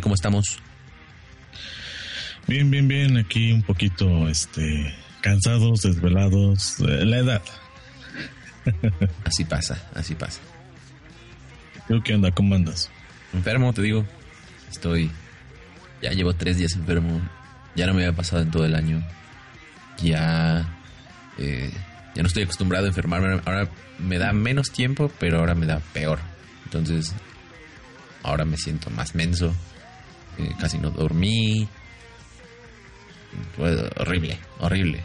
¿cómo 0.00 0.14
estamos? 0.14 0.58
Bien, 2.46 2.70
bien, 2.70 2.88
bien. 2.88 3.16
Aquí 3.16 3.52
un 3.52 3.62
poquito, 3.62 4.28
este, 4.28 4.94
cansados, 5.20 5.82
desvelados. 5.82 6.80
eh, 6.80 7.04
la 7.04 7.18
edad. 7.18 7.42
Así 9.24 9.44
pasa, 9.44 9.82
así 9.94 10.14
pasa. 10.14 10.40
¿Tú 11.88 12.02
qué 12.02 12.14
onda? 12.14 12.30
¿Cómo 12.30 12.54
andas? 12.54 12.90
Enfermo, 13.32 13.72
te 13.72 13.82
digo. 13.82 14.04
Estoy. 14.70 15.10
Ya 16.02 16.10
llevo 16.12 16.34
tres 16.34 16.58
días 16.58 16.74
enfermo. 16.74 17.20
Ya 17.74 17.86
no 17.86 17.94
me 17.94 18.04
había 18.04 18.14
pasado 18.16 18.42
en 18.42 18.50
todo 18.50 18.64
el 18.64 18.74
año. 18.74 19.02
Ya. 20.02 20.68
eh, 21.38 21.70
ya 22.14 22.22
no 22.22 22.28
estoy 22.28 22.42
acostumbrado 22.42 22.84
a 22.84 22.88
enfermarme. 22.88 23.40
Ahora 23.44 23.68
me 23.98 24.18
da 24.18 24.32
menos 24.32 24.70
tiempo, 24.70 25.10
pero 25.18 25.38
ahora 25.38 25.54
me 25.54 25.66
da 25.66 25.80
peor. 25.92 26.18
Entonces. 26.64 27.14
Ahora 28.22 28.44
me 28.44 28.56
siento 28.58 28.90
más 28.90 29.14
menso. 29.14 29.54
Casi 30.58 30.78
no 30.78 30.90
dormí. 30.90 31.68
Fue 33.56 33.90
horrible, 33.96 34.38
horrible. 34.58 35.02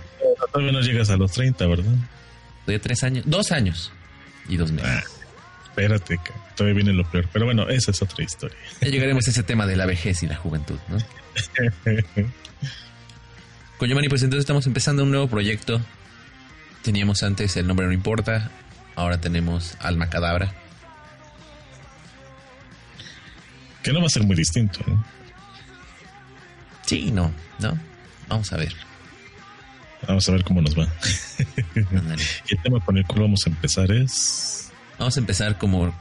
Todavía 0.52 0.72
no 0.72 0.82
llegas 0.82 1.10
a 1.10 1.18
los 1.18 1.32
30, 1.32 1.66
¿verdad? 1.68 1.94
Estoy 2.62 2.80
tres 2.80 3.04
años. 3.04 3.26
Dos 3.28 3.52
años. 3.52 3.92
Y 4.48 4.58
dos 4.58 4.72
meses. 4.72 4.90
Ah, 4.90 5.04
espérate, 5.66 6.20
todavía 6.56 6.76
viene 6.76 6.94
lo 6.94 7.10
peor. 7.10 7.28
Pero 7.32 7.46
bueno, 7.46 7.68
esa 7.70 7.92
es 7.92 8.02
otra 8.02 8.24
historia. 8.24 8.58
Ya 8.82 8.90
llegaremos 8.90 9.28
a 9.28 9.32
ese 9.32 9.44
tema 9.44 9.68
de 9.68 9.76
la 9.76 9.86
vejez 9.86 10.24
y 10.24 10.28
la 10.28 10.36
juventud, 10.36 10.80
¿no? 10.88 10.98
Coño, 13.78 13.96
pues 14.10 14.24
entonces 14.24 14.40
estamos 14.40 14.66
empezando 14.68 15.04
un 15.04 15.12
nuevo 15.12 15.28
proyecto. 15.28 15.82
Teníamos 16.82 17.24
antes 17.24 17.58
El 17.58 17.68
Nombre 17.68 17.86
No 17.88 17.94
Importa, 17.94 18.52
ahora 18.96 19.20
tenemos 19.20 19.76
Alma 19.80 20.10
Cadabra. 20.10 20.54
que 23.86 23.94
no 23.94 24.00
va 24.00 24.08
a 24.08 24.10
ser 24.10 24.24
muy 24.24 24.36
distinto. 24.36 24.80
¿eh? 24.88 24.98
Sí, 26.86 27.12
no, 27.12 27.32
¿no? 27.60 27.78
Vamos 28.28 28.52
a 28.54 28.58
ver. 28.58 28.74
Vamos 30.08 30.28
a 30.30 30.32
ver 30.34 30.44
cómo 30.44 30.62
nos 30.62 30.78
va. 30.78 30.88
Y 31.76 31.80
el 32.56 32.62
tema 32.64 32.80
con 32.84 32.98
el 32.98 33.06
cual 33.06 33.22
vamos 33.22 33.42
a 33.46 33.50
empezar 33.50 33.92
es. 33.92 34.72
Vamos 35.00 35.18
a 35.18 35.20
empezar 35.20 35.58
como 35.58 35.94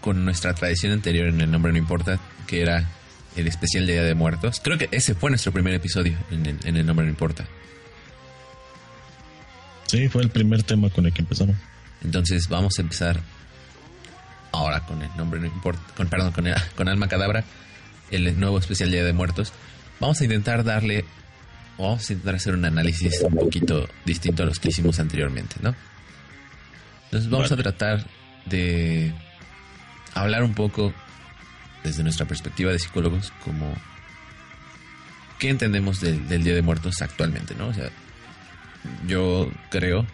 con 0.00 0.24
nuestra 0.24 0.54
tradición 0.54 0.92
anterior 0.92 1.26
en 1.28 1.40
El 1.40 1.50
Nombre 1.50 1.72
No 1.72 1.78
Importa, 1.78 2.18
que 2.46 2.62
era 2.62 2.88
el 3.36 3.46
especial 3.48 3.86
de 3.86 3.94
Día 3.94 4.02
de 4.04 4.14
Muertos. 4.14 4.60
Creo 4.62 4.78
que 4.78 4.88
ese 4.92 5.14
fue 5.14 5.30
nuestro 5.30 5.52
primer 5.52 5.74
episodio 5.74 6.16
en 6.30 6.46
el, 6.46 6.58
en 6.64 6.76
el 6.76 6.86
Nombre 6.86 7.04
No 7.06 7.10
Importa. 7.10 7.44
Sí, 9.86 10.08
fue 10.08 10.22
el 10.22 10.30
primer 10.30 10.62
tema 10.62 10.88
con 10.90 11.06
el 11.06 11.12
que 11.12 11.20
empezamos. 11.22 11.56
Entonces 12.02 12.48
vamos 12.48 12.78
a 12.78 12.82
empezar 12.82 13.20
ahora 14.52 14.80
con 14.86 15.00
el 15.02 15.08
nombre 15.16 15.40
no 15.40 15.46
importa, 15.46 15.80
con 15.96 16.08
perdón, 16.08 16.32
con, 16.32 16.46
el- 16.46 16.54
con 16.76 16.88
Alma 16.88 17.08
Cadabra, 17.08 17.44
el 18.10 18.38
nuevo 18.40 18.58
especial 18.58 18.90
Día 18.90 19.04
de 19.04 19.12
Muertos. 19.12 19.52
Vamos 20.02 20.20
a 20.20 20.24
intentar 20.24 20.64
darle 20.64 21.04
o 21.76 21.84
vamos 21.84 22.10
a 22.10 22.12
intentar 22.12 22.34
hacer 22.34 22.54
un 22.54 22.64
análisis 22.64 23.20
un 23.22 23.36
poquito 23.36 23.88
distinto 24.04 24.42
a 24.42 24.46
los 24.46 24.58
que 24.58 24.70
hicimos 24.70 24.98
anteriormente, 24.98 25.54
¿no? 25.62 25.76
Entonces 27.04 27.30
vamos 27.30 27.50
Vale. 27.50 27.60
a 27.60 27.62
tratar 27.62 28.06
de 28.46 29.14
hablar 30.12 30.42
un 30.42 30.54
poco 30.54 30.92
desde 31.84 32.02
nuestra 32.02 32.26
perspectiva 32.26 32.72
de 32.72 32.80
psicólogos 32.80 33.32
como 33.44 33.72
qué 35.38 35.50
entendemos 35.50 36.00
del, 36.00 36.26
del 36.26 36.42
Día 36.42 36.56
de 36.56 36.62
Muertos 36.62 37.00
actualmente, 37.00 37.54
¿no? 37.54 37.68
O 37.68 37.72
sea, 37.72 37.88
yo 39.06 39.52
creo 39.70 40.04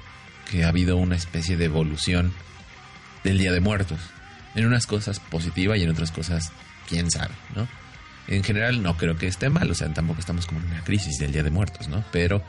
que 0.50 0.64
ha 0.64 0.68
habido 0.68 0.98
una 0.98 1.16
especie 1.16 1.56
de 1.56 1.64
evolución 1.64 2.34
del 3.24 3.38
Día 3.38 3.52
de 3.52 3.60
Muertos. 3.60 4.00
En 4.54 4.66
unas 4.66 4.86
cosas 4.86 5.18
positiva 5.18 5.78
y 5.78 5.82
en 5.84 5.88
otras 5.88 6.10
cosas, 6.10 6.52
quién 6.86 7.10
sabe, 7.10 7.32
¿no? 7.56 7.66
En 8.28 8.44
general 8.44 8.82
no 8.82 8.96
creo 8.96 9.16
que 9.16 9.26
esté 9.26 9.48
mal, 9.48 9.70
o 9.70 9.74
sea, 9.74 9.92
tampoco 9.92 10.20
estamos 10.20 10.46
como 10.46 10.60
en 10.60 10.66
una 10.66 10.84
crisis 10.84 11.18
del 11.18 11.32
Día 11.32 11.42
de 11.42 11.50
Muertos, 11.50 11.88
¿no? 11.88 12.04
Pero 12.12 12.42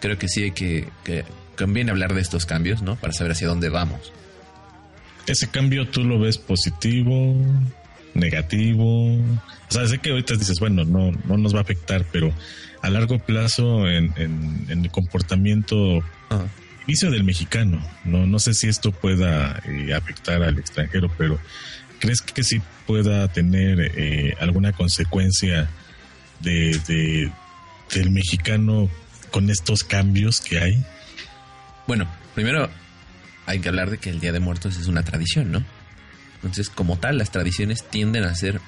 creo 0.00 0.18
que 0.18 0.28
sí 0.28 0.42
hay 0.44 0.50
que, 0.52 0.88
que 1.02 1.24
conviene 1.56 1.90
hablar 1.90 2.14
de 2.14 2.20
estos 2.20 2.44
cambios, 2.46 2.82
¿no? 2.82 2.96
Para 2.96 3.12
saber 3.12 3.32
hacia 3.32 3.48
dónde 3.48 3.70
vamos. 3.70 4.12
Ese 5.26 5.48
cambio 5.48 5.88
tú 5.88 6.04
lo 6.04 6.18
ves 6.20 6.36
positivo, 6.36 7.34
negativo. 8.14 9.14
O 9.16 9.20
sea, 9.70 9.86
sé 9.86 9.98
que 9.98 10.10
ahorita 10.10 10.34
dices, 10.34 10.60
bueno, 10.60 10.84
no, 10.84 11.10
no 11.24 11.36
nos 11.38 11.54
va 11.54 11.60
a 11.60 11.62
afectar, 11.62 12.04
pero 12.12 12.32
a 12.82 12.90
largo 12.90 13.18
plazo 13.18 13.88
en, 13.88 14.12
en- 14.16 14.66
en 14.68 14.84
el 14.84 14.90
comportamiento 14.90 16.00
Ajá. 16.28 16.46
inicio 16.86 17.10
del 17.10 17.24
mexicano, 17.24 17.82
no, 18.04 18.26
no 18.26 18.38
sé 18.38 18.52
si 18.54 18.68
esto 18.68 18.92
pueda 18.92 19.60
eh, 19.66 19.94
afectar 19.94 20.42
al 20.42 20.58
extranjero, 20.58 21.10
pero 21.16 21.38
¿crees 22.00 22.20
que 22.20 22.42
sí 22.44 22.60
pueda 22.86 23.28
tener 23.28 23.80
eh, 23.80 24.34
alguna 24.40 24.72
consecuencia 24.72 25.68
de, 26.40 26.78
de- 26.86 27.32
del 27.94 28.10
mexicano 28.10 28.88
con 29.30 29.50
estos 29.50 29.84
cambios 29.84 30.40
que 30.40 30.58
hay? 30.58 30.84
Bueno, 31.86 32.08
primero 32.34 32.70
hay 33.46 33.60
que 33.60 33.68
hablar 33.68 33.90
de 33.90 33.98
que 33.98 34.10
el 34.10 34.20
Día 34.20 34.32
de 34.32 34.40
Muertos 34.40 34.76
es 34.76 34.86
una 34.86 35.02
tradición, 35.02 35.52
¿no? 35.52 35.64
Entonces, 36.36 36.70
como 36.70 36.98
tal, 36.98 37.18
las 37.18 37.30
tradiciones 37.30 37.84
tienden 37.88 38.24
a 38.24 38.34
ser 38.34 38.60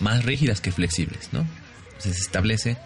más 0.00 0.24
rígidas 0.24 0.60
que 0.60 0.72
flexibles, 0.72 1.28
¿no? 1.32 1.46
Entonces, 1.86 2.16
se 2.16 2.22
establece 2.22 2.76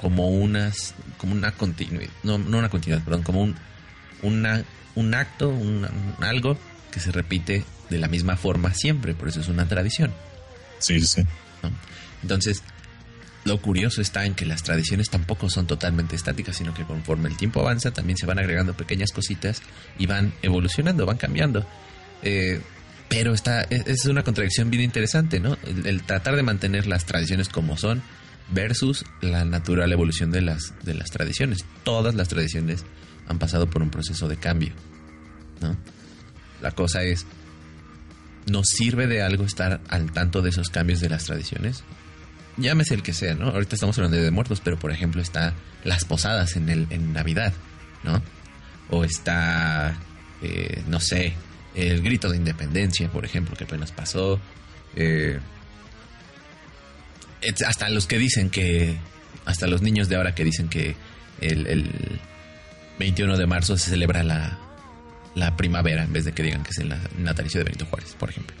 como 0.00 0.28
unas, 0.28 0.94
como 1.18 1.32
una 1.32 1.52
continuidad, 1.52 2.10
no, 2.22 2.38
no 2.38 2.58
una 2.58 2.68
continuidad, 2.68 3.02
perdón, 3.04 3.22
como 3.22 3.42
un, 3.42 3.54
una, 4.22 4.64
un 4.94 5.14
acto, 5.14 5.48
un 5.48 5.86
algo 6.20 6.58
que 6.90 7.00
se 7.00 7.12
repite 7.12 7.64
de 7.90 7.98
la 7.98 8.08
misma 8.08 8.36
forma 8.36 8.74
siempre, 8.74 9.14
por 9.14 9.28
eso 9.28 9.40
es 9.40 9.48
una 9.48 9.66
tradición. 9.66 10.12
Sí, 10.78 11.00
sí. 11.00 11.22
Entonces, 12.22 12.62
lo 13.44 13.60
curioso 13.60 14.00
está 14.02 14.26
en 14.26 14.34
que 14.34 14.44
las 14.44 14.62
tradiciones 14.62 15.08
tampoco 15.08 15.48
son 15.48 15.66
totalmente 15.66 16.16
estáticas, 16.16 16.56
sino 16.56 16.74
que 16.74 16.84
conforme 16.84 17.28
el 17.28 17.36
tiempo 17.36 17.60
avanza 17.60 17.92
también 17.92 18.16
se 18.16 18.26
van 18.26 18.38
agregando 18.38 18.74
pequeñas 18.74 19.12
cositas 19.12 19.62
y 19.98 20.06
van 20.06 20.32
evolucionando, 20.42 21.06
van 21.06 21.16
cambiando. 21.16 21.66
Eh, 22.22 22.60
pero 23.08 23.34
está, 23.34 23.62
es, 23.62 23.86
es 23.86 24.06
una 24.06 24.24
contradicción 24.24 24.68
bien 24.68 24.82
interesante, 24.82 25.38
¿no? 25.38 25.56
El, 25.64 25.86
el 25.86 26.02
tratar 26.02 26.34
de 26.34 26.42
mantener 26.42 26.86
las 26.86 27.04
tradiciones 27.04 27.48
como 27.48 27.76
son 27.76 28.02
versus 28.50 29.04
la 29.20 29.44
natural 29.44 29.92
evolución 29.92 30.30
de 30.30 30.40
las, 30.40 30.74
de 30.82 30.94
las 30.94 31.10
tradiciones. 31.10 31.64
Todas 31.84 32.14
las 32.14 32.28
tradiciones 32.28 32.84
han 33.28 33.38
pasado 33.38 33.68
por 33.70 33.82
un 33.82 33.90
proceso 33.90 34.28
de 34.28 34.36
cambio, 34.36 34.72
¿no? 35.60 35.76
La 36.60 36.72
cosa 36.72 37.02
es, 37.04 37.26
¿nos 38.46 38.68
sirve 38.68 39.06
de 39.06 39.22
algo 39.22 39.44
estar 39.44 39.80
al 39.88 40.12
tanto 40.12 40.42
de 40.42 40.50
esos 40.50 40.70
cambios 40.70 41.00
de 41.00 41.08
las 41.08 41.24
tradiciones? 41.24 41.84
Llámese 42.56 42.94
el 42.94 43.02
que 43.02 43.12
sea, 43.12 43.34
¿no? 43.34 43.48
Ahorita 43.48 43.74
estamos 43.74 43.98
hablando 43.98 44.16
de, 44.16 44.30
muertos, 44.30 44.60
pero 44.64 44.78
por 44.78 44.90
ejemplo 44.90 45.20
está 45.20 45.54
las 45.84 46.04
posadas 46.04 46.56
en, 46.56 46.70
el, 46.70 46.86
en 46.90 47.12
Navidad, 47.12 47.52
¿no? 48.02 48.22
O 48.88 49.04
está, 49.04 49.98
eh, 50.42 50.82
no 50.88 51.00
sé, 51.00 51.34
el 51.74 52.02
grito 52.02 52.30
de 52.30 52.38
independencia, 52.38 53.08
por 53.10 53.24
ejemplo, 53.24 53.56
que 53.56 53.64
apenas 53.64 53.92
pasó. 53.92 54.40
Eh, 54.94 55.38
hasta 57.66 57.90
los 57.90 58.06
que 58.06 58.18
dicen 58.18 58.48
que, 58.48 58.96
hasta 59.44 59.66
los 59.66 59.82
niños 59.82 60.08
de 60.08 60.16
ahora 60.16 60.34
que 60.34 60.44
dicen 60.44 60.68
que 60.68 60.96
el, 61.40 61.66
el 61.66 61.90
21 62.98 63.36
de 63.36 63.46
marzo 63.46 63.76
se 63.76 63.90
celebra 63.90 64.22
la, 64.22 64.58
la 65.36 65.56
primavera 65.56 66.02
en 66.02 66.12
vez 66.12 66.24
de 66.24 66.32
que 66.32 66.42
digan 66.42 66.64
que 66.64 66.70
es 66.70 66.78
el 66.78 66.88
na- 66.88 66.98
natalicio 67.18 67.60
de 67.60 67.64
Benito 67.64 67.86
Juárez, 67.86 68.14
por 68.18 68.30
ejemplo. 68.30 68.56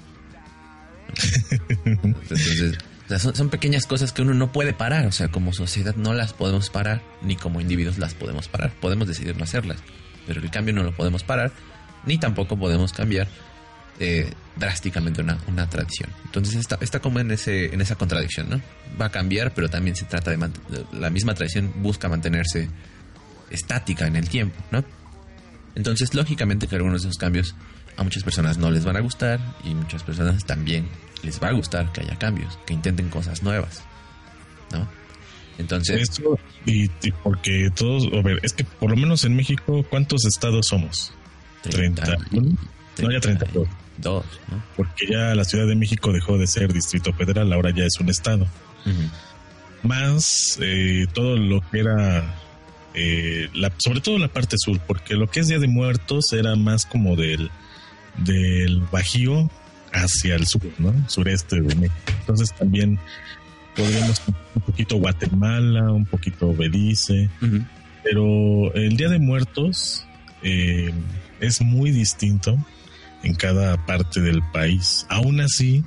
Entonces, 1.84 2.78
O 3.04 3.08
sea, 3.08 3.18
son, 3.18 3.34
son 3.34 3.48
pequeñas 3.50 3.86
cosas 3.86 4.12
que 4.12 4.22
uno 4.22 4.34
no 4.34 4.52
puede 4.52 4.72
parar. 4.72 5.06
O 5.06 5.12
sea, 5.12 5.28
como 5.28 5.52
sociedad 5.52 5.94
no 5.96 6.12
las 6.14 6.32
podemos 6.32 6.70
parar, 6.70 7.02
ni 7.22 7.36
como 7.36 7.60
individuos 7.60 7.98
las 7.98 8.14
podemos 8.14 8.48
parar. 8.48 8.72
Podemos 8.80 9.08
decidir 9.08 9.36
no 9.36 9.44
hacerlas, 9.44 9.78
pero 10.26 10.40
el 10.40 10.50
cambio 10.50 10.74
no 10.74 10.82
lo 10.82 10.92
podemos 10.94 11.22
parar, 11.24 11.52
ni 12.04 12.18
tampoco 12.18 12.56
podemos 12.58 12.92
cambiar 12.92 13.28
eh, 13.98 14.30
drásticamente 14.56 15.22
una, 15.22 15.38
una 15.48 15.68
tradición. 15.70 16.10
Entonces 16.26 16.56
está, 16.56 16.78
está 16.80 17.00
como 17.00 17.20
en, 17.20 17.30
ese, 17.30 17.72
en 17.72 17.80
esa 17.80 17.94
contradicción, 17.94 18.50
¿no? 18.50 18.60
Va 19.00 19.06
a 19.06 19.10
cambiar, 19.10 19.54
pero 19.54 19.68
también 19.70 19.96
se 19.96 20.04
trata 20.04 20.30
de... 20.30 20.50
La 20.92 21.10
misma 21.10 21.34
tradición 21.34 21.72
busca 21.76 22.08
mantenerse 22.08 22.68
estática 23.50 24.06
en 24.06 24.16
el 24.16 24.28
tiempo, 24.28 24.56
¿no? 24.72 24.84
Entonces, 25.76 26.14
lógicamente 26.14 26.66
que 26.66 26.74
algunos 26.74 27.02
de 27.02 27.08
esos 27.08 27.18
cambios 27.18 27.54
a 27.96 28.02
muchas 28.02 28.24
personas 28.24 28.58
no 28.58 28.70
les 28.70 28.84
van 28.84 28.96
a 28.96 29.00
gustar 29.00 29.38
y 29.62 29.74
muchas 29.74 30.02
personas 30.02 30.44
también 30.44 30.88
les 31.22 31.40
va 31.40 31.48
a 31.48 31.52
gustar 31.52 31.92
que 31.92 32.00
haya 32.00 32.16
cambios, 32.16 32.58
que 32.66 32.74
intenten 32.74 33.08
cosas 33.08 33.42
nuevas, 33.42 33.82
¿no? 34.72 34.88
Entonces, 35.58 36.10
Eso, 36.10 36.38
y, 36.66 36.84
y 37.02 37.12
porque 37.22 37.70
todos, 37.74 38.08
a 38.12 38.22
ver, 38.22 38.40
es 38.42 38.52
que 38.52 38.64
por 38.64 38.90
lo 38.90 38.96
menos 38.96 39.24
en 39.24 39.34
México, 39.34 39.84
¿cuántos 39.88 40.26
estados 40.26 40.66
somos? 40.68 41.14
31. 41.62 42.56
No, 42.98 43.10
ya 43.10 43.20
32. 43.20 43.68
Dos, 43.98 44.24
¿no? 44.50 44.62
Porque 44.76 45.06
ya 45.10 45.34
la 45.34 45.44
Ciudad 45.44 45.66
de 45.66 45.74
México 45.74 46.12
dejó 46.12 46.36
de 46.36 46.46
ser 46.46 46.72
Distrito 46.72 47.12
Federal, 47.14 47.50
ahora 47.52 47.70
ya 47.74 47.84
es 47.84 47.98
un 48.00 48.10
estado. 48.10 48.46
Más 49.82 50.58
eh, 50.60 51.06
todo 51.12 51.36
lo 51.36 51.60
que 51.70 51.80
era, 51.80 52.34
eh, 52.96 53.48
la, 53.54 53.72
sobre 53.78 54.00
todo 54.00 54.18
la 54.18 54.28
parte 54.28 54.56
sur, 54.58 54.80
porque 54.86 55.14
lo 55.14 55.30
que 55.30 55.40
es 55.40 55.48
Día 55.48 55.58
de 55.58 55.68
Muertos 55.68 56.32
era 56.32 56.56
más 56.56 56.86
como 56.86 57.14
del, 57.14 57.50
del 58.16 58.80
Bajío 58.90 59.50
hacia 59.92 60.34
el 60.34 60.46
sur, 60.46 60.62
¿no? 60.78 60.92
Sureste 61.08 61.60
de 61.60 61.74
México. 61.74 61.94
Entonces 62.20 62.52
también 62.54 62.98
podríamos 63.76 64.22
un 64.54 64.62
poquito 64.62 64.96
Guatemala, 64.96 65.92
un 65.92 66.06
poquito 66.06 66.54
Belice, 66.54 67.28
pero 68.02 68.72
el 68.74 68.96
Día 68.96 69.08
de 69.10 69.18
Muertos 69.18 70.06
eh, 70.42 70.90
es 71.40 71.60
muy 71.60 71.90
distinto 71.90 72.56
en 73.22 73.34
cada 73.34 73.84
parte 73.84 74.20
del 74.20 74.42
país. 74.52 75.06
Aún 75.10 75.40
así, 75.40 75.84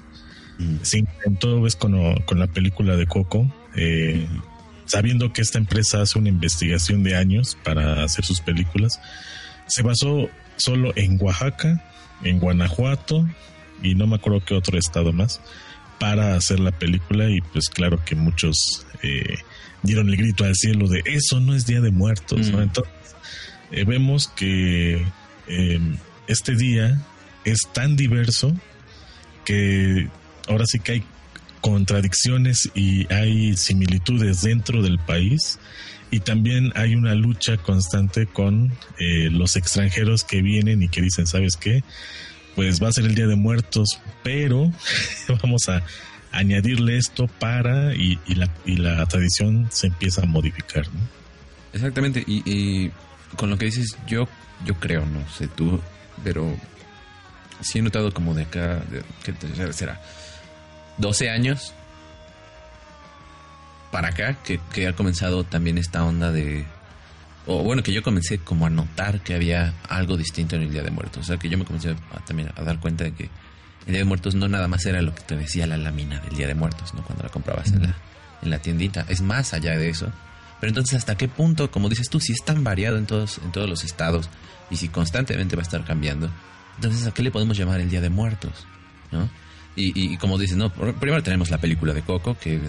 Ujú. 0.60 0.80
se 0.82 1.00
intentó, 1.00 1.62
ves, 1.62 1.76
con, 1.76 2.16
con 2.26 2.38
la 2.40 2.48
película 2.48 2.96
de 2.96 3.08
Coco, 3.08 3.52
eh, 3.76 4.28
sabiendo 4.90 5.32
que 5.32 5.42
esta 5.42 5.60
empresa 5.60 6.02
hace 6.02 6.18
una 6.18 6.30
investigación 6.30 7.04
de 7.04 7.16
años 7.16 7.56
para 7.64 8.04
hacer 8.04 8.26
sus 8.26 8.42
películas, 8.42 9.00
se 9.68 9.84
basó 9.84 10.30
solo 10.58 10.92
en 10.96 11.18
Oaxaca, 11.22 11.84
en 12.24 12.40
Guanajuato 12.40 13.28
y 13.84 13.94
no 13.94 14.08
me 14.08 14.16
acuerdo 14.16 14.44
qué 14.44 14.56
otro 14.56 14.80
estado 14.80 15.14
más 15.14 15.42
para 16.00 16.36
hacer 16.36 16.60
la 16.60 16.72
película 16.72 17.30
y 17.30 17.40
pues 17.42 17.70
claro 17.70 18.04
que 18.04 18.16
muchos 18.16 18.88
eh, 19.04 19.38
dieron 19.84 20.10
el 20.10 20.18
grito 20.18 20.44
al 20.44 20.56
cielo 20.56 20.88
de 20.88 21.04
eso 21.06 21.40
no 21.40 21.54
es 21.54 21.68
Día 21.68 21.82
de 21.82 21.92
Muertos, 21.92 22.50
¿no? 22.50 22.58
Mm. 22.58 22.62
Entonces 22.62 22.94
eh, 23.72 23.84
vemos 23.86 24.28
que 24.28 25.06
eh, 25.48 25.80
este 26.28 26.56
día 26.56 27.00
es 27.46 27.60
tan 27.74 27.96
diverso 27.96 28.56
que 29.46 30.08
ahora 30.48 30.66
sí 30.66 30.80
que 30.80 30.94
hay 30.94 31.04
contradicciones 31.62 32.70
y 32.74 33.12
hay 33.14 33.56
similitudes 33.58 34.42
dentro 34.42 34.82
del 34.82 35.00
país 35.00 35.60
y 36.12 36.22
también 36.22 36.72
hay 36.76 36.96
una 36.96 37.14
lucha 37.14 37.58
constante 37.58 38.26
con 38.26 38.72
eh, 38.98 39.30
los 39.30 39.56
extranjeros 39.56 40.24
que 40.24 40.42
vienen 40.42 40.82
y 40.82 40.90
que 40.90 41.02
dicen, 41.02 41.28
¿sabes 41.28 41.56
qué? 41.56 41.84
Pues 42.56 42.82
va 42.82 42.88
a 42.88 42.92
ser 42.92 43.06
el 43.06 43.16
Día 43.16 43.28
de 43.28 43.36
Muertos, 43.36 44.00
pero 44.24 44.72
vamos 45.44 45.70
a 45.70 45.84
añadirle 46.32 46.98
esto 46.98 47.28
para 47.28 47.96
y, 47.96 48.20
y 48.28 48.36
la, 48.36 48.50
y 48.66 48.78
la 48.78 49.06
tradición 49.06 49.68
se 49.72 49.88
empieza 49.88 50.24
a 50.24 50.26
modificar. 50.26 50.86
Exactamente, 51.74 52.24
y, 52.26 52.42
y 52.46 52.92
con 53.36 53.50
lo 53.50 53.58
que 53.58 53.66
dices, 53.66 53.96
yo, 54.08 54.28
yo 54.66 54.76
creo, 54.76 55.06
no 55.06 55.28
sé 55.30 55.48
tú, 55.48 55.80
pero 56.24 56.58
sí 57.62 57.80
he 57.80 57.82
notado 57.82 58.12
como 58.14 58.34
de 58.34 58.44
acá, 58.44 58.84
de, 58.92 59.04
¿qué 59.24 59.74
será? 59.74 60.02
12 61.00 61.30
años 61.30 61.74
para 63.92 64.10
acá, 64.10 64.38
que, 64.44 64.60
que 64.72 64.88
ha 64.88 64.94
comenzado 64.94 65.44
también 65.44 65.78
esta 65.78 66.04
onda 66.04 66.32
de... 66.32 66.66
O 67.48 67.64
bueno, 67.64 67.82
que 67.82 67.92
yo 67.92 68.04
comencé 68.04 68.38
como 68.38 68.68
a 68.68 68.70
notar 68.70 69.22
que 69.22 69.34
había 69.34 69.74
algo 69.88 70.18
distinto 70.18 70.56
en 70.56 70.64
el 70.64 70.72
Día 70.72 70.84
de 70.84 70.92
Muertos. 70.92 71.24
O 71.24 71.26
sea, 71.26 71.38
que 71.38 71.50
yo 71.50 71.58
me 71.58 71.66
comencé 71.66 71.96
a, 72.12 72.20
también 72.20 72.52
a 72.56 72.62
dar 72.62 72.80
cuenta 72.80 73.06
de 73.06 73.14
que 73.14 73.24
el 73.88 73.94
Día 73.94 74.00
de 74.00 74.06
Muertos 74.06 74.36
no 74.36 74.48
nada 74.48 74.68
más 74.68 74.86
era 74.86 75.02
lo 75.02 75.16
que 75.16 75.24
te 75.24 75.36
decía 75.36 75.66
la 75.66 75.78
lámina 75.78 76.20
del 76.20 76.36
Día 76.36 76.48
de 76.48 76.54
Muertos, 76.54 76.94
¿no? 76.94 77.02
Cuando 77.04 77.24
la 77.24 77.30
comprabas 77.30 77.72
en 77.72 77.82
la, 77.82 77.96
en 78.44 78.50
la 78.52 78.60
tiendita. 78.60 79.06
Es 79.10 79.22
más 79.22 79.54
allá 79.54 79.76
de 79.76 79.90
eso. 79.90 80.12
Pero 80.60 80.70
entonces, 80.70 80.96
¿hasta 80.96 81.18
qué 81.18 81.28
punto, 81.28 81.72
como 81.72 81.90
dices 81.90 82.10
tú, 82.10 82.20
si 82.20 82.34
es 82.34 82.44
tan 82.44 82.64
variado 82.64 82.98
en 82.98 83.08
todos, 83.08 83.40
en 83.44 83.52
todos 83.52 83.68
los 83.68 83.84
estados 83.84 84.30
y 84.70 84.76
si 84.76 84.90
constantemente 84.90 85.56
va 85.56 85.62
a 85.62 85.64
estar 85.64 85.84
cambiando, 85.86 86.30
entonces 86.76 87.08
¿a 87.08 87.14
qué 87.14 87.24
le 87.24 87.32
podemos 87.32 87.58
llamar 87.58 87.80
el 87.80 87.90
Día 87.90 88.02
de 88.02 88.10
Muertos? 88.10 88.68
¿No? 89.12 89.28
Y, 89.80 89.88
y- 90.00 90.14
y 90.14 90.18
como 90.18 90.38
dices, 90.38 90.58
no, 90.58 90.74
Pr- 90.74 90.94
primero 91.00 91.24
tenemos 91.24 91.50
la 91.50 91.58
película 91.58 91.94
de 91.94 92.02
Coco, 92.02 92.38
que 92.38 92.60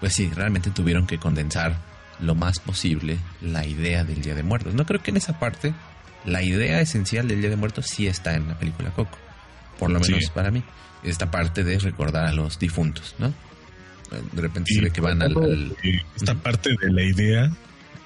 pues 0.00 0.12
sí, 0.14 0.30
realmente 0.34 0.70
tuvieron 0.70 1.06
que 1.06 1.18
condensar 1.18 1.76
lo 2.20 2.34
más 2.34 2.58
posible 2.58 3.18
la 3.40 3.64
idea 3.66 4.04
del 4.04 4.20
Día 4.22 4.34
de 4.34 4.42
Muertos. 4.42 4.74
No 4.74 4.84
creo 4.86 5.02
que 5.02 5.10
en 5.10 5.16
esa 5.18 5.38
parte 5.38 5.74
la 6.24 6.42
idea 6.42 6.80
esencial 6.80 7.28
del 7.28 7.40
Día 7.40 7.50
de 7.50 7.56
Muertos 7.56 7.86
sí 7.86 8.06
está 8.06 8.34
en 8.34 8.48
la 8.48 8.58
película 8.58 8.90
Coco, 8.90 9.16
por 9.78 9.90
lo 9.90 10.02
Sí. 10.02 10.12
menos 10.12 10.30
para 10.30 10.50
mí. 10.50 10.62
Esta 11.02 11.30
parte 11.30 11.62
de 11.62 11.78
recordar 11.78 12.26
a 12.26 12.32
los 12.32 12.58
difuntos, 12.58 13.14
¿no? 13.18 13.32
De 14.32 14.40
repente 14.42 14.72
se 14.74 14.80
ve 14.80 14.90
que 14.90 15.00
van 15.00 15.20
al... 15.22 15.36
al- 15.36 15.76
eh, 15.82 16.00
esta 16.16 16.34
parte 16.34 16.70
de 16.80 16.92
la 16.92 17.02
idea 17.02 17.50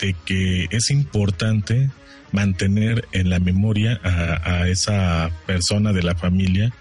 de 0.00 0.14
que 0.24 0.66
es 0.70 0.90
importante 0.90 1.90
mantener 2.32 3.06
en 3.12 3.28
la 3.30 3.38
memoria 3.38 4.00
a, 4.02 4.50
a 4.62 4.68
esa 4.68 5.30
persona 5.46 5.92
de 5.92 6.02
la 6.02 6.14
familia 6.14 6.72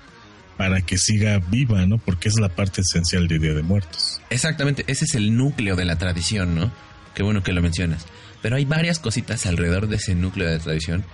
para 0.60 0.82
que 0.82 0.98
siga 0.98 1.40
viva, 1.40 1.86
¿no? 1.86 2.00
Porque 2.00 2.28
es 2.28 2.38
la 2.38 2.50
parte 2.50 2.82
esencial 2.82 3.30
de 3.30 3.40
Día 3.40 3.54
de 3.54 3.64
Muertos. 3.64 4.20
Exactamente, 4.30 4.84
ese 4.88 5.06
es 5.06 5.16
el 5.16 5.38
núcleo 5.38 5.78
de 5.78 5.86
la 5.86 5.96
tradición, 5.98 6.54
¿no? 6.54 6.70
Qué 7.16 7.24
bueno 7.24 7.44
que 7.44 7.54
lo 7.54 7.62
mencionas. 7.62 8.06
Pero 8.42 8.58
hay 8.58 8.66
varias 8.66 9.00
cositas 9.00 9.46
alrededor 9.46 9.88
de 9.88 9.96
ese 9.96 10.16
núcleo 10.16 10.50
de 10.50 10.58
la 10.58 10.62
tradición 10.62 11.06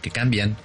que 0.00 0.10
cambian, 0.10 0.56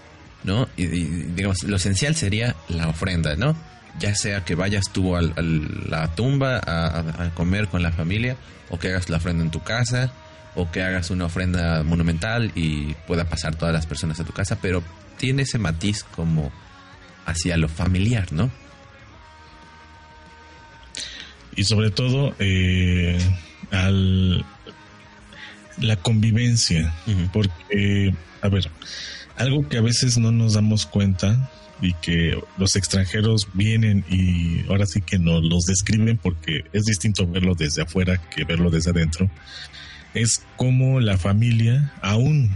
¿no? 0.46 0.70
Y, 0.78 0.86
digamos, 0.88 1.64
lo 1.64 1.76
esencial 1.76 2.16
sería 2.16 2.56
la 2.70 2.88
ofrenda, 2.88 3.36
¿no? 3.36 3.58
Ya 4.00 4.16
sea 4.16 4.46
que 4.46 4.56
vayas 4.56 4.86
tú 4.94 5.18
a 5.18 5.22
la 5.22 6.16
tumba 6.16 6.60
a- 6.66 7.00
a 7.26 7.30
comer 7.36 7.68
con 7.68 7.84
la 7.84 7.92
familia, 7.92 8.38
o 8.70 8.80
que 8.80 8.88
hagas 8.88 9.10
la 9.10 9.18
ofrenda 9.18 9.44
en 9.44 9.52
tu 9.52 9.62
casa, 9.64 10.14
o 10.56 10.72
que 10.72 10.82
hagas 10.82 11.10
una 11.10 11.26
ofrenda 11.26 11.84
monumental 11.84 12.54
y 12.56 12.94
pueda 13.06 13.26
pasar 13.26 13.56
todas 13.56 13.74
las 13.74 13.86
personas 13.86 14.18
a 14.22 14.24
tu 14.24 14.32
casa, 14.32 14.58
pero 14.62 14.82
tiene 15.18 15.42
ese 15.42 15.58
matiz 15.58 16.06
como 16.16 16.54
hacia 17.30 17.58
lo 17.58 17.68
familiar, 17.68 18.32
¿no? 18.32 18.52
Y 21.56 21.64
sobre 21.64 21.92
todo, 21.92 22.36
eh, 22.40 23.20
al 23.72 24.46
la 25.82 25.96
convivencia. 25.98 26.94
Porque, 27.32 28.14
a 28.42 28.50
ver, 28.50 28.70
algo 29.38 29.68
que 29.68 29.78
a 29.78 29.82
veces 29.82 30.18
no 30.18 30.32
nos 30.32 30.54
damos 30.54 30.86
cuenta 30.86 31.50
y 31.82 31.94
que 31.94 32.38
los 32.58 32.76
extranjeros 32.76 33.48
vienen 33.54 34.04
y 34.10 34.68
ahora 34.68 34.86
sí 34.86 35.02
que 35.02 35.18
nos 35.18 35.44
los 35.44 35.64
describen 35.64 36.18
porque 36.18 36.66
es 36.74 36.84
distinto 36.84 37.26
verlo 37.26 37.56
desde 37.56 37.84
afuera 37.84 38.18
que 38.18 38.44
verlo 38.44 38.70
desde 38.70 38.92
adentro, 38.92 39.30
es 40.14 40.44
como 40.58 41.00
la 41.00 41.18
familia, 41.18 41.94
aún 42.02 42.50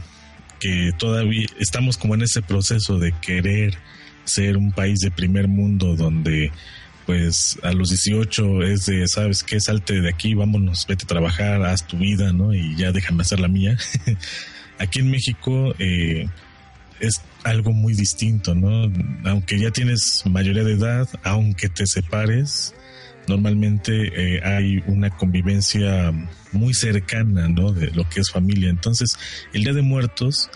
que 0.60 0.92
todavía 0.98 1.48
estamos 1.60 1.98
como 1.98 2.16
en 2.16 2.24
ese 2.24 2.42
proceso 2.42 3.00
de 3.00 3.14
querer 3.14 3.78
ser 4.26 4.58
un 4.58 4.72
país 4.72 5.00
de 5.00 5.12
primer 5.12 5.48
mundo 5.48 5.96
donde 5.96 6.52
pues 7.06 7.60
a 7.64 7.74
los 7.74 7.90
18 7.90 8.64
es 8.64 8.86
de, 8.86 9.08
¿sabes 9.08 9.44
qué? 9.44 9.60
Salte 9.60 10.02
de 10.02 10.10
aquí, 10.10 10.34
vámonos, 10.36 10.86
vete 10.88 11.04
a 11.04 11.08
trabajar, 11.08 11.62
haz 11.64 11.86
tu 11.86 11.98
vida, 11.98 12.32
¿no? 12.32 12.54
Y 12.54 12.76
ya 12.76 12.92
déjame 12.92 13.22
hacer 13.22 13.40
la 13.40 13.48
mía. 13.48 13.78
Aquí 14.80 15.00
en 15.00 15.12
México 15.12 15.74
eh, 15.80 16.28
es 17.00 17.22
algo 17.44 17.72
muy 17.72 17.94
distinto, 17.94 18.56
¿no? 18.56 18.92
Aunque 19.30 19.60
ya 19.60 19.72
tienes 19.72 20.24
mayoría 20.26 20.64
de 20.64 20.74
edad, 20.74 21.10
aunque 21.24 21.70
te 21.70 21.86
separes, 21.86 22.74
normalmente 23.28 24.38
eh, 24.38 24.42
hay 24.44 24.84
una 24.88 25.10
convivencia 25.10 26.14
muy 26.52 26.74
cercana, 26.74 27.48
¿no? 27.50 27.74
De 27.74 27.92
lo 27.92 28.08
que 28.10 28.22
es 28.22 28.32
familia. 28.32 28.70
Entonces, 28.70 29.18
el 29.54 29.64
Día 29.64 29.74
de 29.74 29.82
Muertos 29.82 30.50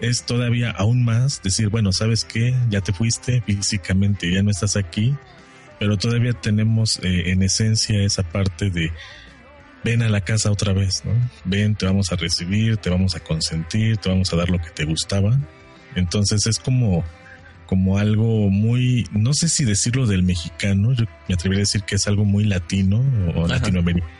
es 0.00 0.24
todavía 0.24 0.70
aún 0.70 1.04
más 1.04 1.42
decir, 1.42 1.68
bueno, 1.68 1.92
¿sabes 1.92 2.24
qué? 2.24 2.54
Ya 2.68 2.80
te 2.80 2.92
fuiste 2.92 3.42
físicamente, 3.42 4.32
ya 4.32 4.42
no 4.42 4.50
estás 4.50 4.76
aquí, 4.76 5.14
pero 5.78 5.96
todavía 5.96 6.32
tenemos 6.32 6.98
eh, 7.02 7.30
en 7.30 7.42
esencia 7.42 8.02
esa 8.02 8.22
parte 8.22 8.70
de 8.70 8.92
ven 9.84 10.02
a 10.02 10.08
la 10.08 10.22
casa 10.22 10.50
otra 10.50 10.72
vez, 10.72 11.04
¿no? 11.04 11.12
Ven, 11.44 11.74
te 11.74 11.86
vamos 11.86 12.10
a 12.10 12.16
recibir, 12.16 12.78
te 12.78 12.90
vamos 12.90 13.14
a 13.14 13.20
consentir, 13.20 13.98
te 13.98 14.08
vamos 14.08 14.32
a 14.32 14.36
dar 14.36 14.48
lo 14.48 14.58
que 14.58 14.70
te 14.70 14.84
gustaba. 14.84 15.38
Entonces 15.94 16.46
es 16.46 16.58
como 16.58 17.04
como 17.66 17.98
algo 17.98 18.50
muy, 18.50 19.08
no 19.12 19.32
sé 19.32 19.48
si 19.48 19.64
decirlo 19.64 20.06
del 20.06 20.22
mexicano, 20.22 20.92
yo 20.92 21.06
me 21.28 21.34
atrevería 21.34 21.60
a 21.60 21.66
decir 21.66 21.82
que 21.82 21.94
es 21.94 22.06
algo 22.06 22.24
muy 22.24 22.44
latino 22.44 23.02
o 23.34 23.46
Ajá. 23.46 23.54
latinoamericano, 23.54 24.12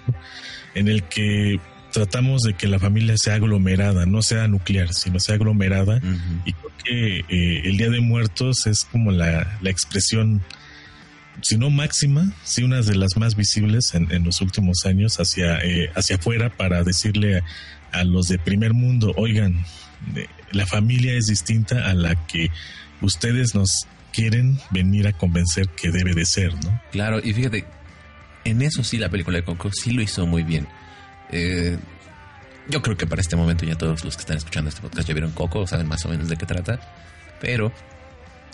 en 0.74 0.88
el 0.88 1.02
que 1.04 1.60
tratamos 1.94 2.42
de 2.42 2.54
que 2.54 2.66
la 2.66 2.80
familia 2.80 3.14
sea 3.16 3.34
aglomerada, 3.36 4.04
no 4.04 4.20
sea 4.20 4.48
nuclear, 4.48 4.92
sino 4.92 5.20
sea 5.20 5.36
aglomerada. 5.36 6.00
Y 6.44 6.52
creo 6.52 6.72
que 6.84 7.18
eh, 7.20 7.62
el 7.64 7.76
Día 7.76 7.88
de 7.88 8.00
Muertos 8.00 8.66
es 8.66 8.84
como 8.84 9.12
la, 9.12 9.58
la 9.62 9.70
expresión, 9.70 10.42
si 11.40 11.56
no 11.56 11.70
máxima, 11.70 12.32
sí 12.42 12.64
una 12.64 12.82
de 12.82 12.96
las 12.96 13.16
más 13.16 13.36
visibles 13.36 13.94
en, 13.94 14.10
en 14.10 14.24
los 14.24 14.40
últimos 14.40 14.84
años 14.86 15.20
hacia, 15.20 15.58
eh, 15.60 15.92
hacia 15.94 16.16
afuera 16.16 16.50
para 16.50 16.82
decirle 16.82 17.38
a, 17.38 18.00
a 18.00 18.02
los 18.02 18.26
de 18.26 18.38
primer 18.38 18.74
mundo, 18.74 19.14
oigan, 19.16 19.64
eh, 20.16 20.26
la 20.50 20.66
familia 20.66 21.14
es 21.14 21.26
distinta 21.26 21.88
a 21.88 21.94
la 21.94 22.26
que 22.26 22.50
ustedes 23.02 23.54
nos 23.54 23.86
quieren 24.12 24.58
venir 24.70 25.06
a 25.06 25.12
convencer 25.12 25.68
que 25.68 25.92
debe 25.92 26.12
de 26.12 26.24
ser, 26.24 26.52
¿no? 26.64 26.80
Claro, 26.90 27.20
y 27.22 27.32
fíjate, 27.32 27.64
en 28.44 28.62
eso 28.62 28.82
sí 28.82 28.98
la 28.98 29.10
película 29.10 29.38
de 29.38 29.44
Coco 29.44 29.70
sí 29.72 29.92
lo 29.92 30.02
hizo 30.02 30.26
muy 30.26 30.42
bien. 30.42 30.66
Eh, 31.34 31.76
yo 32.68 32.80
creo 32.80 32.96
que 32.96 33.06
para 33.06 33.20
este 33.20 33.36
momento 33.36 33.66
ya 33.66 33.76
todos 33.76 34.04
los 34.04 34.16
que 34.16 34.20
están 34.20 34.38
escuchando 34.38 34.70
este 34.70 34.80
podcast 34.80 35.06
ya 35.06 35.12
vieron 35.12 35.32
Coco, 35.32 35.66
saben 35.66 35.86
más 35.86 36.04
o 36.06 36.08
menos 36.08 36.28
de 36.28 36.36
qué 36.36 36.46
trata. 36.46 36.80
Pero 37.40 37.72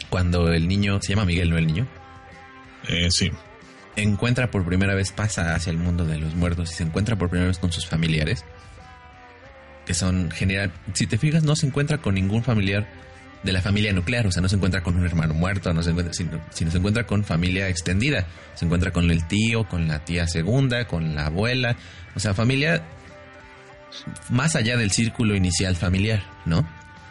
cuando 0.08 0.52
el 0.52 0.66
niño, 0.66 0.98
se 1.00 1.10
llama 1.10 1.26
Miguel, 1.26 1.50
¿no 1.50 1.58
el 1.58 1.66
niño? 1.66 1.86
Eh, 2.88 3.08
sí, 3.10 3.30
Encuentra 3.96 4.50
por 4.50 4.64
primera 4.64 4.94
vez, 4.94 5.12
pasa 5.12 5.54
hacia 5.54 5.70
el 5.70 5.76
mundo 5.76 6.06
de 6.06 6.18
los 6.18 6.34
muertos 6.34 6.70
y 6.72 6.74
se 6.74 6.84
encuentra 6.84 7.16
por 7.16 7.28
primera 7.28 7.48
vez 7.48 7.58
con 7.58 7.72
sus 7.72 7.86
familiares. 7.86 8.44
Que 9.84 9.94
son 9.94 10.30
general, 10.30 10.72
si 10.94 11.06
te 11.06 11.18
fijas, 11.18 11.42
no 11.42 11.56
se 11.56 11.66
encuentra 11.66 11.98
con 11.98 12.14
ningún 12.14 12.42
familiar 12.42 12.88
de 13.42 13.52
la 13.52 13.62
familia 13.62 13.92
nuclear, 13.92 14.26
o 14.26 14.32
sea, 14.32 14.42
no 14.42 14.48
se 14.48 14.56
encuentra 14.56 14.82
con 14.82 14.96
un 14.96 15.06
hermano 15.06 15.34
muerto, 15.34 15.72
no 15.72 15.82
se 15.82 15.90
encuentra, 15.90 16.12
sino, 16.12 16.40
sino 16.50 16.70
se 16.70 16.78
encuentra 16.78 17.06
con 17.06 17.24
familia 17.24 17.68
extendida, 17.68 18.26
se 18.54 18.66
encuentra 18.66 18.92
con 18.92 19.10
el 19.10 19.26
tío, 19.26 19.66
con 19.66 19.88
la 19.88 20.04
tía 20.04 20.26
segunda, 20.26 20.86
con 20.86 21.14
la 21.14 21.26
abuela, 21.26 21.76
o 22.14 22.20
sea, 22.20 22.34
familia 22.34 22.82
más 24.28 24.56
allá 24.56 24.76
del 24.76 24.90
círculo 24.90 25.34
inicial 25.34 25.76
familiar, 25.76 26.22
¿no? 26.44 26.62